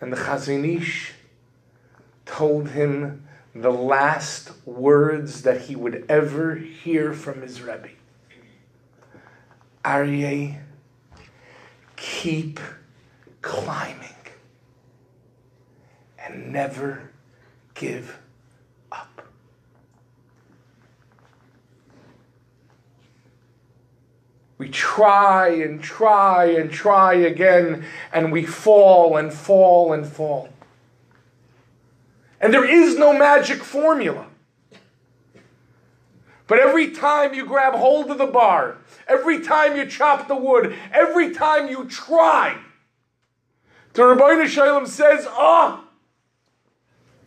And 0.00 0.12
the 0.12 0.16
Chazon 0.16 0.76
Ish 0.76 1.12
told 2.24 2.70
him 2.70 3.26
the 3.54 3.70
last 3.70 4.52
words 4.66 5.42
that 5.42 5.62
he 5.62 5.76
would 5.76 6.04
ever 6.08 6.54
hear 6.54 7.12
from 7.12 7.42
his 7.42 7.60
Rebbe. 7.60 7.90
Aryeh, 9.84 10.58
keep 11.96 12.60
climbing 13.42 14.08
and 16.18 16.52
never 16.52 17.10
give 17.74 18.18
We 24.60 24.68
try 24.68 25.48
and 25.48 25.82
try 25.82 26.44
and 26.44 26.70
try 26.70 27.14
again, 27.14 27.86
and 28.12 28.30
we 28.30 28.44
fall 28.44 29.16
and 29.16 29.32
fall 29.32 29.94
and 29.94 30.06
fall. 30.06 30.50
And 32.42 32.52
there 32.52 32.66
is 32.66 32.98
no 32.98 33.16
magic 33.16 33.64
formula. 33.64 34.26
But 36.46 36.58
every 36.58 36.90
time 36.90 37.32
you 37.32 37.46
grab 37.46 37.72
hold 37.72 38.10
of 38.10 38.18
the 38.18 38.26
bar, 38.26 38.76
every 39.08 39.40
time 39.40 39.78
you 39.78 39.86
chop 39.86 40.28
the 40.28 40.36
wood, 40.36 40.76
every 40.92 41.32
time 41.34 41.70
you 41.70 41.86
try, 41.86 42.58
the 43.94 44.02
Ribono 44.02 44.46
Shel 44.46 44.78
Olam 44.78 44.86
says, 44.86 45.26
Ah, 45.30 45.82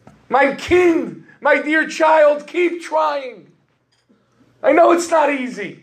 oh, 0.07 0.13
my 0.29 0.53
king, 0.53 1.25
my 1.41 1.59
dear 1.59 1.87
child, 1.87 2.45
keep 2.45 2.83
trying. 2.83 3.51
I 4.61 4.71
know 4.71 4.91
it's 4.91 5.09
not 5.09 5.31
easy. 5.31 5.82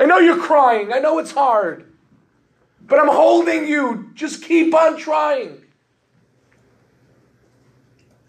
I 0.00 0.06
know 0.06 0.18
you're 0.18 0.40
crying. 0.40 0.94
I 0.94 0.98
know 0.98 1.18
it's 1.18 1.32
hard. 1.32 1.84
But 2.80 2.98
I'm 2.98 3.08
holding 3.08 3.68
you. 3.68 4.10
Just 4.14 4.42
keep 4.42 4.74
on 4.74 4.96
trying. 4.96 5.62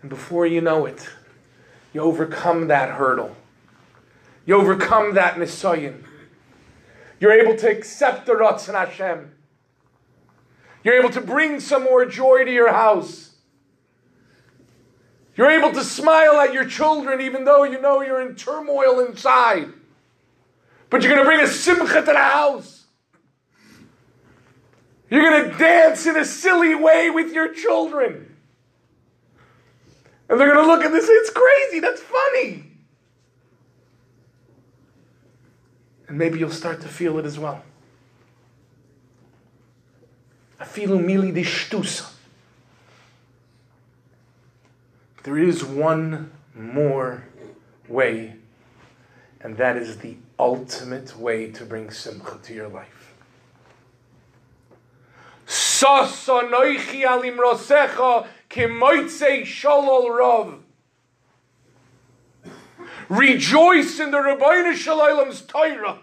And 0.02 0.10
before 0.10 0.46
you 0.46 0.60
know 0.60 0.86
it, 0.86 1.08
you 1.94 2.02
overcome 2.02 2.68
that 2.68 2.90
hurdle. 2.90 3.38
You 4.46 4.56
overcome 4.56 5.14
that 5.14 5.36
nisayin. 5.36 6.04
You're 7.22 7.32
able 7.32 7.56
to 7.58 7.70
accept 7.70 8.26
the 8.26 8.34
Ratzon 8.34 8.74
Hashem. 8.74 9.32
You're 10.84 11.00
able 11.00 11.12
to 11.12 11.22
bring 11.22 11.62
some 11.62 11.84
more 11.84 12.06
joy 12.06 12.44
to 12.44 12.52
your 12.52 12.74
house. 12.74 13.36
You're 15.38 15.52
able 15.52 15.72
to 15.72 15.84
smile 15.84 16.34
at 16.42 16.54
your 16.54 16.66
children 16.66 17.22
even 17.22 17.46
though 17.46 17.64
you 17.64 17.80
know 17.80 18.02
you're 18.02 18.22
in 18.22 18.36
turmoil 18.36 19.00
inside. 19.00 19.70
But 20.92 21.02
you're 21.02 21.16
going 21.16 21.24
to 21.24 21.26
bring 21.26 21.40
a 21.40 21.48
simcha 21.48 22.02
to 22.02 22.02
the 22.02 22.18
house. 22.18 22.86
You're 25.10 25.24
going 25.24 25.50
to 25.50 25.58
dance 25.58 26.06
in 26.06 26.18
a 26.18 26.26
silly 26.26 26.76
way 26.76 27.10
with 27.10 27.34
your 27.34 27.54
children. 27.54 28.36
And 30.30 30.40
they're 30.40 30.54
going 30.54 30.66
to 30.66 30.72
look 30.72 30.84
at 30.84 30.92
this, 30.92 31.08
it's 31.10 31.30
crazy, 31.30 31.80
that's 31.80 32.02
funny. 32.02 32.66
And 36.10 36.18
maybe 36.18 36.40
you'll 36.40 36.52
start 36.52 36.82
to 36.82 36.90
feel 36.90 37.18
it 37.20 37.26
as 37.26 37.40
well. 37.40 37.64
Afilu 40.60 41.00
mili 41.00 41.34
dishtusa. 41.34 42.12
There 45.24 45.38
is 45.38 45.64
one 45.64 46.32
more 46.54 47.24
way, 47.88 48.36
and 49.40 49.56
that 49.56 49.78
is 49.78 49.98
the 50.00 50.18
ultimate 50.42 51.16
way 51.18 51.52
to 51.52 51.64
bring 51.64 51.92
simcha 51.92 52.40
to 52.42 52.54
your 52.54 52.68
life. 52.68 53.14
Rejoice 63.08 64.00
in 64.00 64.10
the 64.10 64.18
Ribono 64.18 64.74
Shel 64.74 65.00
Olam's 65.00 65.42
Torah. 65.42 66.00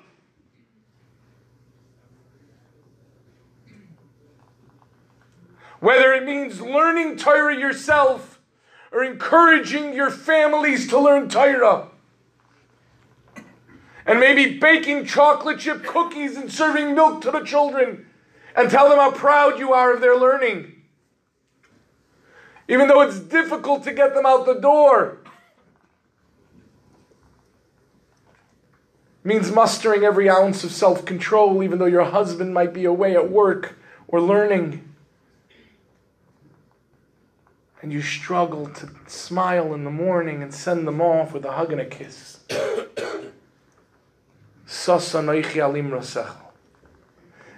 Whether 5.80 6.12
it 6.12 6.24
means 6.24 6.60
learning 6.60 7.16
Torah 7.16 7.56
yourself 7.56 8.40
or 8.92 9.02
encouraging 9.02 9.94
your 9.94 10.10
families 10.10 10.88
to 10.88 10.98
learn 10.98 11.28
Torah. 11.28 11.88
And 14.08 14.18
maybe 14.18 14.58
baking 14.58 15.06
chocolate 15.06 15.60
chip 15.60 15.84
cookies 15.84 16.36
and 16.36 16.50
serving 16.50 16.96
milk 16.96 17.20
to 17.22 17.30
the 17.30 17.44
children 17.44 18.06
and 18.56 18.70
tell 18.70 18.88
them 18.88 18.98
how 18.98 19.12
proud 19.12 19.60
you 19.60 19.72
are 19.72 19.94
of 19.94 20.00
their 20.00 20.16
learning. 20.16 20.82
Even 22.68 22.88
though 22.88 23.02
it's 23.02 23.20
difficult 23.20 23.84
to 23.84 23.92
get 23.92 24.14
them 24.14 24.26
out 24.26 24.46
the 24.46 24.54
door. 24.54 25.18
means 29.28 29.52
mustering 29.52 30.04
every 30.04 30.28
ounce 30.30 30.64
of 30.64 30.72
self 30.72 31.04
control, 31.04 31.62
even 31.62 31.78
though 31.78 31.84
your 31.84 32.04
husband 32.04 32.54
might 32.54 32.72
be 32.72 32.86
away 32.86 33.14
at 33.14 33.30
work 33.30 33.78
or 34.08 34.20
learning. 34.20 34.82
And 37.82 37.92
you 37.92 38.00
struggle 38.00 38.66
to 38.70 38.90
smile 39.06 39.74
in 39.74 39.84
the 39.84 39.90
morning 39.90 40.42
and 40.42 40.52
send 40.52 40.88
them 40.88 41.00
off 41.00 41.32
with 41.32 41.44
a 41.44 41.52
hug 41.52 41.70
and 41.70 41.80
a 41.80 41.84
kiss. 41.84 42.40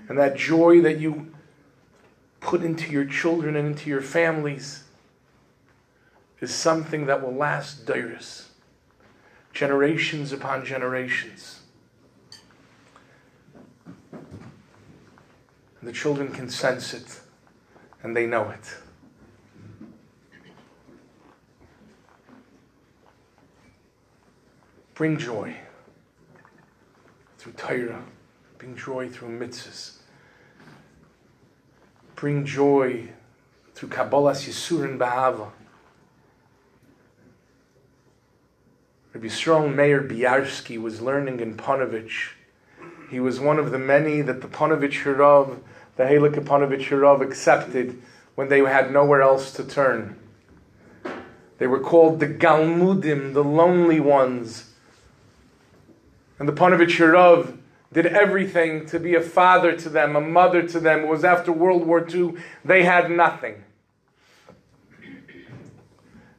And 0.09 0.17
that 0.19 0.37
joy 0.37 0.81
that 0.83 1.01
you 1.01 1.35
put 2.39 2.63
into 2.63 2.93
your 2.93 3.05
children 3.05 3.57
and 3.57 3.67
into 3.67 3.91
your 3.91 4.01
families 4.01 4.85
is 6.41 6.55
something 6.55 7.07
that 7.07 7.21
will 7.21 7.35
last 7.35 7.85
days, 7.85 8.51
generations 9.53 10.33
upon 10.33 10.65
generations. 10.65 11.61
And 14.13 14.23
the 15.83 15.93
children 15.93 16.31
can 16.33 16.49
sense 16.49 16.95
it 16.95 17.21
and 18.05 18.17
they 18.17 18.27
know 18.27 18.51
it. 18.51 18.77
Bring 24.95 25.19
joy 25.19 25.57
through 27.41 27.53
Torah, 27.53 28.05
bring 28.59 28.77
joy 28.77 29.09
through 29.09 29.31
mitzvahs, 29.31 29.93
bring 32.15 32.45
joy 32.45 33.09
through 33.75 33.89
Kabbalas 33.89 34.47
Yisurin 34.47 34.99
Ba'ava. 34.99 35.49
Rabbi 39.15 39.27
Yisrael 39.27 39.75
Meir 39.75 40.03
Biarsky 40.03 40.79
was 40.79 41.01
learning 41.01 41.41
in 41.41 41.57
Panovich. 41.57 42.33
He 43.11 43.21
was 43.21 43.41
one 43.41 43.59
of 43.59 43.71
the 43.71 43.79
many 43.79 44.21
that 44.21 44.43
the 44.43 44.49
Panovich 44.49 45.05
Hirav, 45.05 45.61
the 45.97 46.03
Halik 46.03 46.35
Panovich 46.45 46.89
Hirav, 46.89 47.23
accepted 47.23 48.03
when 48.35 48.51
they 48.51 48.59
had 48.59 48.93
nowhere 48.93 49.23
else 49.23 49.51
to 49.55 49.65
turn. 49.65 50.19
They 51.57 51.67
were 51.67 51.81
called 51.81 52.21
the 52.21 52.29
Galmudim, 52.29 53.33
the 53.33 53.43
lonely 53.43 53.99
ones 53.99 54.70
and 56.41 56.49
the 56.49 56.53
Panovich 56.53 56.97
Hirav 56.97 57.59
did 57.93 58.07
everything 58.07 58.87
to 58.87 58.99
be 58.99 59.15
a 59.15 59.21
father 59.21 59.77
to 59.77 59.89
them, 59.91 60.17
a 60.17 60.21
mother 60.21 60.67
to 60.67 60.81
them. 60.81 61.01
It 61.01 61.09
was 61.09 61.23
after 61.23 61.53
World 61.53 61.87
War 61.87 62.05
II, 62.09 62.35
they 62.65 62.83
had 62.83 63.11
nothing. 63.11 63.63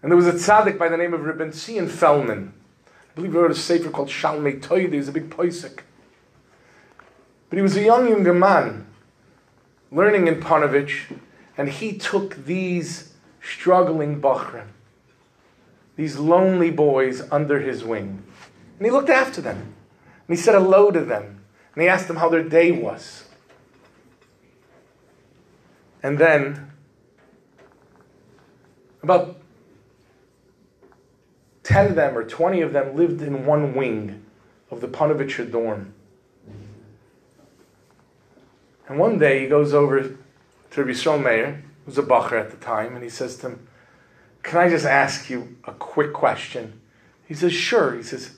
And 0.02 0.12
there 0.12 0.18
was 0.18 0.28
a 0.28 0.34
tzaddik 0.34 0.80
by 0.80 0.90
the 0.90 0.98
name 0.98 1.14
of 1.14 1.22
Ribben 1.22 1.54
Zion 1.54 1.88
Fellman. 1.88 2.50
I 2.50 3.14
believe 3.14 3.32
he 3.32 3.38
wrote 3.38 3.52
a 3.52 3.56
sefer 3.56 3.92
called 3.92 4.10
Shalmei 4.10 4.60
Toyd. 4.60 4.92
He's 4.92 5.08
a 5.08 5.12
big 5.12 5.30
poisik. 5.30 5.82
But 7.50 7.58
he 7.58 7.62
was 7.62 7.78
a 7.78 7.84
young, 7.84 8.10
younger 8.10 8.34
man, 8.34 8.88
learning 9.92 10.28
in 10.28 10.40
Panovich, 10.40 11.16
and 11.58 11.70
he 11.70 11.98
took 11.98 12.46
these 12.46 13.14
struggling 13.40 14.20
Bachrim, 14.20 14.70
these 15.96 16.18
lonely 16.18 16.72
boys 16.72 17.22
under 17.30 17.60
his 17.60 17.84
wing, 17.84 18.24
and 18.80 18.86
he 18.86 18.90
looked 18.90 19.10
after 19.10 19.42
them. 19.42 19.76
And 20.32 20.38
he 20.38 20.42
said 20.46 20.56
hello 20.56 20.92
to 20.92 21.02
them. 21.02 21.44
And 21.76 21.82
he 21.84 21.90
asked 21.90 22.08
them 22.08 22.16
how 22.16 22.30
their 22.30 22.42
day 22.42 22.72
was. 22.72 23.26
And 26.02 26.18
then, 26.18 26.72
about 29.04 29.42
10 31.64 31.88
of 31.88 31.96
them 31.96 32.18
or 32.18 32.24
20 32.24 32.62
of 32.62 32.72
them 32.72 32.96
lived 32.96 33.22
in 33.22 33.46
one 33.46 33.76
wing 33.76 34.24
of 34.70 34.80
the 34.80 34.88
Panovich 34.88 35.52
dorm. 35.52 35.94
And 38.88 38.98
one 38.98 39.20
day 39.20 39.42
he 39.42 39.48
goes 39.50 39.74
over 39.74 40.02
to 40.02 40.82
Yisrael 40.86 41.22
Meir, 41.22 41.62
who's 41.86 41.98
a 41.98 42.04
bacher 42.04 42.40
at 42.40 42.52
the 42.52 42.58
time, 42.58 42.96
and 42.96 43.04
he 43.04 43.10
says 43.10 43.36
to 43.40 43.50
him, 43.50 43.68
Can 44.44 44.60
I 44.60 44.70
just 44.70 44.86
ask 44.86 45.30
you 45.30 45.58
a 45.66 45.74
quick 45.74 46.14
question? 46.14 46.80
He 47.28 47.34
says, 47.34 47.52
Sure. 47.52 47.98
He 47.98 48.04
says, 48.04 48.38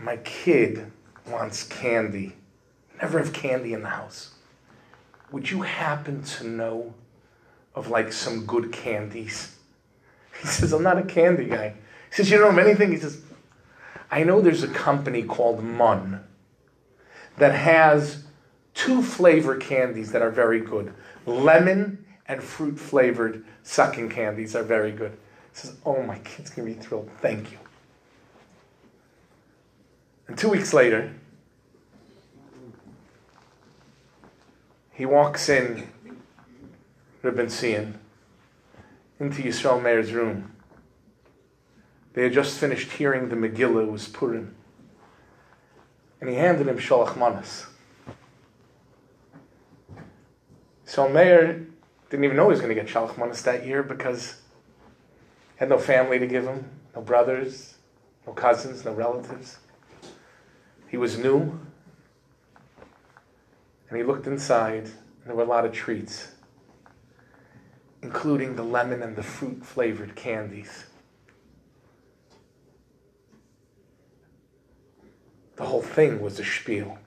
my 0.00 0.16
kid 0.18 0.90
wants 1.26 1.64
candy. 1.64 2.34
Never 3.00 3.18
have 3.18 3.32
candy 3.32 3.72
in 3.72 3.82
the 3.82 3.88
house. 3.90 4.34
Would 5.30 5.50
you 5.50 5.62
happen 5.62 6.22
to 6.22 6.46
know 6.46 6.94
of 7.74 7.88
like 7.88 8.12
some 8.12 8.46
good 8.46 8.72
candies? 8.72 9.56
He 10.40 10.46
says, 10.46 10.72
I'm 10.72 10.82
not 10.82 10.96
a 10.96 11.02
candy 11.02 11.44
guy. 11.44 11.74
He 12.08 12.14
says, 12.14 12.30
You 12.30 12.38
don't 12.38 12.56
know 12.56 12.62
anything? 12.62 12.92
He 12.92 12.96
says, 12.96 13.20
I 14.10 14.24
know 14.24 14.40
there's 14.40 14.62
a 14.62 14.68
company 14.68 15.22
called 15.22 15.62
Mun 15.62 16.24
that 17.36 17.54
has 17.54 18.24
two 18.72 19.02
flavor 19.02 19.56
candies 19.56 20.12
that 20.12 20.22
are 20.22 20.30
very 20.30 20.60
good. 20.60 20.94
Lemon 21.26 22.06
and 22.26 22.42
fruit 22.42 22.78
flavored 22.78 23.44
sucking 23.64 24.08
candies 24.08 24.56
are 24.56 24.62
very 24.62 24.92
good. 24.92 25.10
He 25.10 25.58
says, 25.58 25.76
Oh, 25.84 26.02
my 26.02 26.18
kid's 26.20 26.48
gonna 26.48 26.68
be 26.68 26.74
thrilled. 26.74 27.10
Thank 27.20 27.52
you. 27.52 27.58
And 30.30 30.38
two 30.38 30.50
weeks 30.50 30.72
later, 30.72 31.12
he 34.92 35.04
walks 35.04 35.48
in, 35.48 35.90
Ribben 37.24 37.50
Zion, 37.50 37.98
into 39.18 39.42
Yisrael 39.42 39.82
Meir's 39.82 40.12
room. 40.12 40.52
They 42.12 42.22
had 42.22 42.32
just 42.32 42.60
finished 42.60 42.92
hearing 42.92 43.28
the 43.28 43.34
Megillah, 43.34 43.88
it 43.88 43.90
was 43.90 44.06
Purim. 44.06 44.54
And 46.20 46.30
he 46.30 46.36
handed 46.36 46.68
him 46.68 46.78
Shalach 46.78 47.16
Manas. 47.16 47.66
So 50.84 51.08
Meir 51.08 51.66
didn't 52.08 52.24
even 52.24 52.36
know 52.36 52.44
he 52.44 52.50
was 52.50 52.60
going 52.60 52.72
to 52.72 52.80
get 52.80 52.86
Shalach 52.88 53.18
Manas 53.18 53.42
that 53.42 53.66
year 53.66 53.82
because 53.82 54.34
he 55.54 55.58
had 55.58 55.70
no 55.70 55.78
family 55.78 56.20
to 56.20 56.26
give 56.28 56.44
him, 56.44 56.70
no 56.94 57.02
brothers, 57.02 57.74
no 58.28 58.32
cousins, 58.32 58.84
no 58.84 58.92
relatives. 58.92 59.58
He 60.90 60.96
was 60.96 61.16
new, 61.16 61.60
and 63.88 63.96
he 63.96 64.02
looked 64.02 64.26
inside, 64.26 64.84
and 64.84 65.26
there 65.26 65.36
were 65.36 65.44
a 65.44 65.46
lot 65.46 65.64
of 65.64 65.72
treats, 65.72 66.32
including 68.02 68.56
the 68.56 68.64
lemon 68.64 69.00
and 69.00 69.14
the 69.14 69.22
fruit 69.22 69.64
flavored 69.64 70.16
candies. 70.16 70.86
The 75.54 75.64
whole 75.64 75.82
thing 75.82 76.20
was 76.20 76.40
a 76.40 76.44
spiel. 76.44 76.98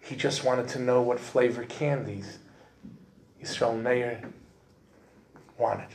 He 0.00 0.16
just 0.16 0.42
wanted 0.42 0.66
to 0.68 0.80
know 0.80 1.02
what 1.02 1.20
flavor 1.20 1.62
candies 1.66 2.38
Yisrael 3.40 3.80
Meir 3.80 4.22
wanted. 5.56 5.86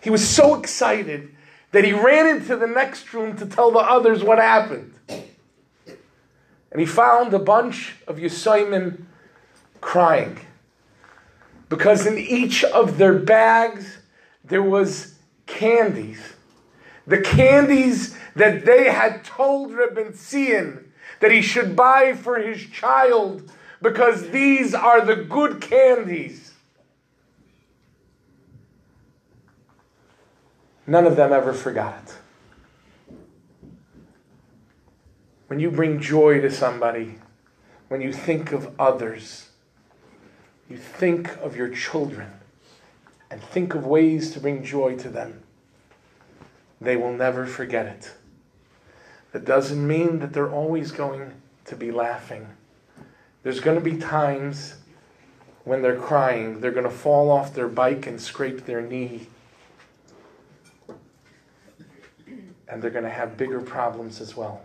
He 0.00 0.10
was 0.10 0.24
so 0.26 0.54
excited 0.54 1.33
that 1.74 1.84
he 1.84 1.92
ran 1.92 2.28
into 2.28 2.56
the 2.56 2.68
next 2.68 3.12
room 3.12 3.36
to 3.36 3.44
tell 3.44 3.72
the 3.72 3.80
others 3.80 4.22
what 4.22 4.38
happened. 4.38 4.94
And 5.08 6.78
he 6.78 6.86
found 6.86 7.34
a 7.34 7.38
bunch 7.40 7.96
of 8.06 8.18
Yisayimim 8.18 9.02
crying. 9.80 10.38
Because 11.68 12.06
in 12.06 12.16
each 12.16 12.62
of 12.62 12.96
their 12.96 13.18
bags 13.18 13.98
there 14.44 14.62
was 14.62 15.18
candies. 15.46 16.20
The 17.08 17.20
candies 17.20 18.16
that 18.36 18.64
they 18.64 18.92
had 18.92 19.24
told 19.24 19.72
Ribben 19.72 20.14
Zion 20.14 20.92
that 21.18 21.32
he 21.32 21.42
should 21.42 21.74
buy 21.74 22.14
for 22.14 22.38
his 22.38 22.66
child 22.66 23.50
because 23.82 24.30
these 24.30 24.74
are 24.74 25.04
the 25.04 25.16
good 25.16 25.60
candies. 25.60 26.43
None 30.86 31.06
of 31.06 31.16
them 31.16 31.32
ever 31.32 31.52
forgot 31.52 32.02
it. 32.02 32.14
When 35.46 35.60
you 35.60 35.70
bring 35.70 36.00
joy 36.00 36.40
to 36.40 36.50
somebody, 36.50 37.18
when 37.88 38.00
you 38.00 38.12
think 38.12 38.52
of 38.52 38.74
others, 38.78 39.48
you 40.68 40.76
think 40.76 41.36
of 41.38 41.56
your 41.56 41.68
children 41.68 42.32
and 43.30 43.42
think 43.42 43.74
of 43.74 43.86
ways 43.86 44.32
to 44.32 44.40
bring 44.40 44.64
joy 44.64 44.96
to 44.96 45.08
them. 45.08 45.40
they 46.80 46.96
will 46.96 47.12
never 47.12 47.46
forget 47.46 47.86
it. 47.86 48.12
That 49.32 49.44
doesn't 49.44 49.86
mean 49.86 50.18
that 50.18 50.32
they're 50.32 50.50
always 50.50 50.92
going 50.92 51.32
to 51.64 51.76
be 51.76 51.90
laughing. 51.90 52.46
There's 53.42 53.60
going 53.60 53.78
to 53.78 53.84
be 53.84 53.98
times 53.98 54.76
when 55.64 55.82
they're 55.82 55.96
crying, 55.96 56.60
they're 56.60 56.72
going 56.72 56.84
to 56.84 56.90
fall 56.90 57.30
off 57.30 57.54
their 57.54 57.68
bike 57.68 58.06
and 58.06 58.20
scrape 58.20 58.66
their 58.66 58.82
knee. 58.82 59.28
And 62.74 62.82
they're 62.82 62.90
going 62.90 63.04
to 63.04 63.10
have 63.10 63.36
bigger 63.36 63.60
problems 63.60 64.20
as 64.20 64.36
well. 64.36 64.60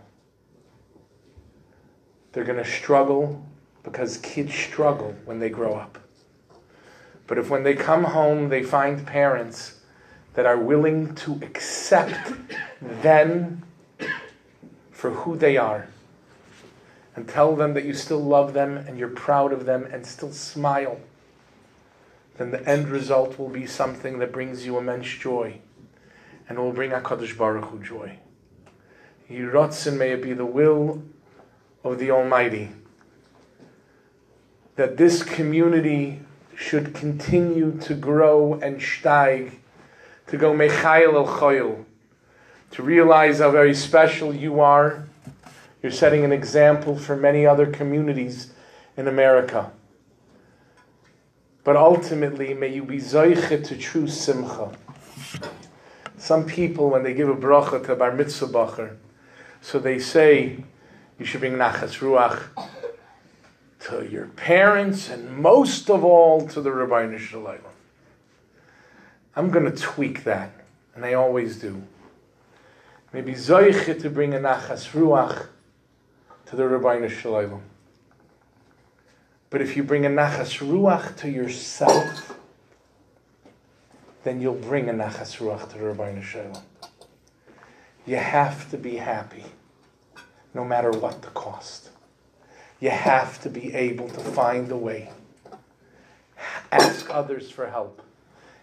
They're 2.32 2.42
going 2.42 2.58
to 2.58 2.68
struggle 2.68 3.46
because 3.84 4.18
kids 4.18 4.52
struggle 4.52 5.14
when 5.26 5.38
they 5.38 5.48
grow 5.48 5.74
up. 5.74 5.96
But 7.28 7.38
if 7.38 7.50
when 7.50 7.62
they 7.62 7.76
come 7.76 8.02
home 8.02 8.48
they 8.48 8.64
find 8.64 9.06
parents 9.06 9.78
that 10.34 10.44
are 10.44 10.58
willing 10.58 11.14
to 11.14 11.34
accept 11.34 12.32
them 12.80 13.62
for 14.90 15.10
who 15.10 15.36
they 15.36 15.56
are 15.56 15.86
and 17.14 17.28
tell 17.28 17.54
them 17.54 17.74
that 17.74 17.84
you 17.84 17.94
still 17.94 18.24
love 18.24 18.54
them 18.54 18.76
and 18.76 18.98
you're 18.98 19.06
proud 19.06 19.52
of 19.52 19.66
them 19.66 19.84
and 19.84 20.04
still 20.04 20.32
smile, 20.32 20.98
then 22.38 22.50
the 22.50 22.68
end 22.68 22.88
result 22.88 23.38
will 23.38 23.48
be 23.48 23.66
something 23.66 24.18
that 24.18 24.32
brings 24.32 24.66
you 24.66 24.78
immense 24.78 25.06
joy 25.06 25.60
and 26.50 26.58
will 26.58 26.72
bring 26.72 26.90
HaKadosh 26.90 27.38
Baruch 27.38 27.66
Hu 27.66 27.82
joy. 27.82 28.18
Yiratzin, 29.30 29.96
may 29.96 30.10
it 30.10 30.22
be 30.22 30.32
the 30.32 30.44
will 30.44 31.00
of 31.84 32.00
the 32.00 32.10
Almighty 32.10 32.72
that 34.74 34.96
this 34.96 35.22
community 35.22 36.20
should 36.56 36.92
continue 36.92 37.78
to 37.82 37.94
grow 37.94 38.54
and 38.54 38.80
steig, 38.80 39.52
to 40.26 40.36
go 40.36 40.52
mechayel 40.52 41.14
el 41.14 41.26
choyel, 41.26 41.84
to 42.72 42.82
realize 42.82 43.38
how 43.38 43.52
very 43.52 43.74
special 43.74 44.34
you 44.34 44.58
are. 44.58 45.06
You're 45.82 45.92
setting 45.92 46.24
an 46.24 46.32
example 46.32 46.98
for 46.98 47.14
many 47.14 47.46
other 47.46 47.66
communities 47.66 48.52
in 48.96 49.06
America. 49.06 49.70
But 51.62 51.76
ultimately, 51.76 52.54
may 52.54 52.74
you 52.74 52.82
be 52.82 52.96
zoiche 52.96 53.64
to 53.66 53.76
true 53.76 54.08
simcha. 54.08 54.72
Some 56.20 56.44
people, 56.44 56.90
when 56.90 57.02
they 57.02 57.14
give 57.14 57.30
a 57.30 57.34
bracha 57.34 57.82
to 57.86 57.92
a 57.94 57.96
bar 57.96 58.12
mitzvah 58.12 58.48
bacher, 58.48 58.96
so 59.62 59.78
they 59.78 59.98
say, 59.98 60.62
you 61.18 61.24
should 61.24 61.40
bring 61.40 61.54
nachas 61.54 61.98
ruach 62.00 62.42
to 63.80 64.06
your 64.06 64.26
parents 64.26 65.08
and 65.08 65.34
most 65.34 65.88
of 65.88 66.04
all 66.04 66.46
to 66.48 66.60
the 66.60 66.68
Ribono 66.68 67.18
Shel 67.18 67.40
Olam. 67.40 67.60
I'm 69.34 69.48
going 69.48 69.64
to 69.64 69.74
tweak 69.74 70.24
that, 70.24 70.52
and 70.94 71.06
I 71.06 71.14
always 71.14 71.58
do. 71.58 71.82
Maybe 73.14 73.32
zoiche 73.32 73.98
to 74.02 74.10
bring 74.10 74.34
a 74.34 74.38
nachas 74.38 74.90
ruach 74.90 75.46
to 76.46 76.56
the 76.56 76.64
Ribono 76.64 77.08
Shel 77.08 77.32
Olam. 77.32 77.62
But 79.48 79.62
if 79.62 79.74
you 79.74 79.82
bring 79.82 80.04
a 80.04 80.10
nachas 80.10 80.58
ruach 80.58 81.16
to 81.16 81.30
yourself, 81.30 82.38
then 84.24 84.40
you'll 84.40 84.54
bring 84.54 84.88
a 84.88 84.92
nachas 84.92 85.38
ruach 85.38 85.70
to 85.70 85.78
the 85.78 85.84
Ribono 85.84 86.22
Shel 86.22 86.44
Olam. 86.44 86.62
You 88.06 88.16
have 88.16 88.70
to 88.70 88.76
be 88.76 88.96
happy, 88.96 89.44
no 90.54 90.64
matter 90.64 90.90
what 90.90 91.22
the 91.22 91.28
cost. 91.28 91.90
You 92.80 92.90
have 92.90 93.40
to 93.42 93.50
be 93.50 93.74
able 93.74 94.08
to 94.08 94.20
find 94.20 94.70
a 94.70 94.76
way. 94.76 95.10
Ask 96.72 97.10
others 97.10 97.50
for 97.50 97.68
help. 97.68 98.02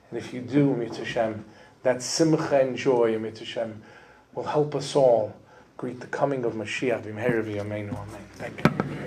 And 0.10 0.18
if 0.18 0.34
you 0.34 0.42
do, 0.42 0.74
Hashem, 0.74 1.46
that 1.84 2.02
simcha 2.02 2.60
and 2.60 2.76
joy, 2.76 3.20
Hashem, 3.20 3.82
will 4.34 4.46
help 4.46 4.76
us 4.76 4.96
all 4.96 5.36
greet 5.78 6.00
the 6.00 6.08
coming 6.08 6.44
of 6.46 6.54
Mashiach. 6.54 7.06
Amen. 7.06 8.28
Thank 8.36 8.66
you. 8.66 9.07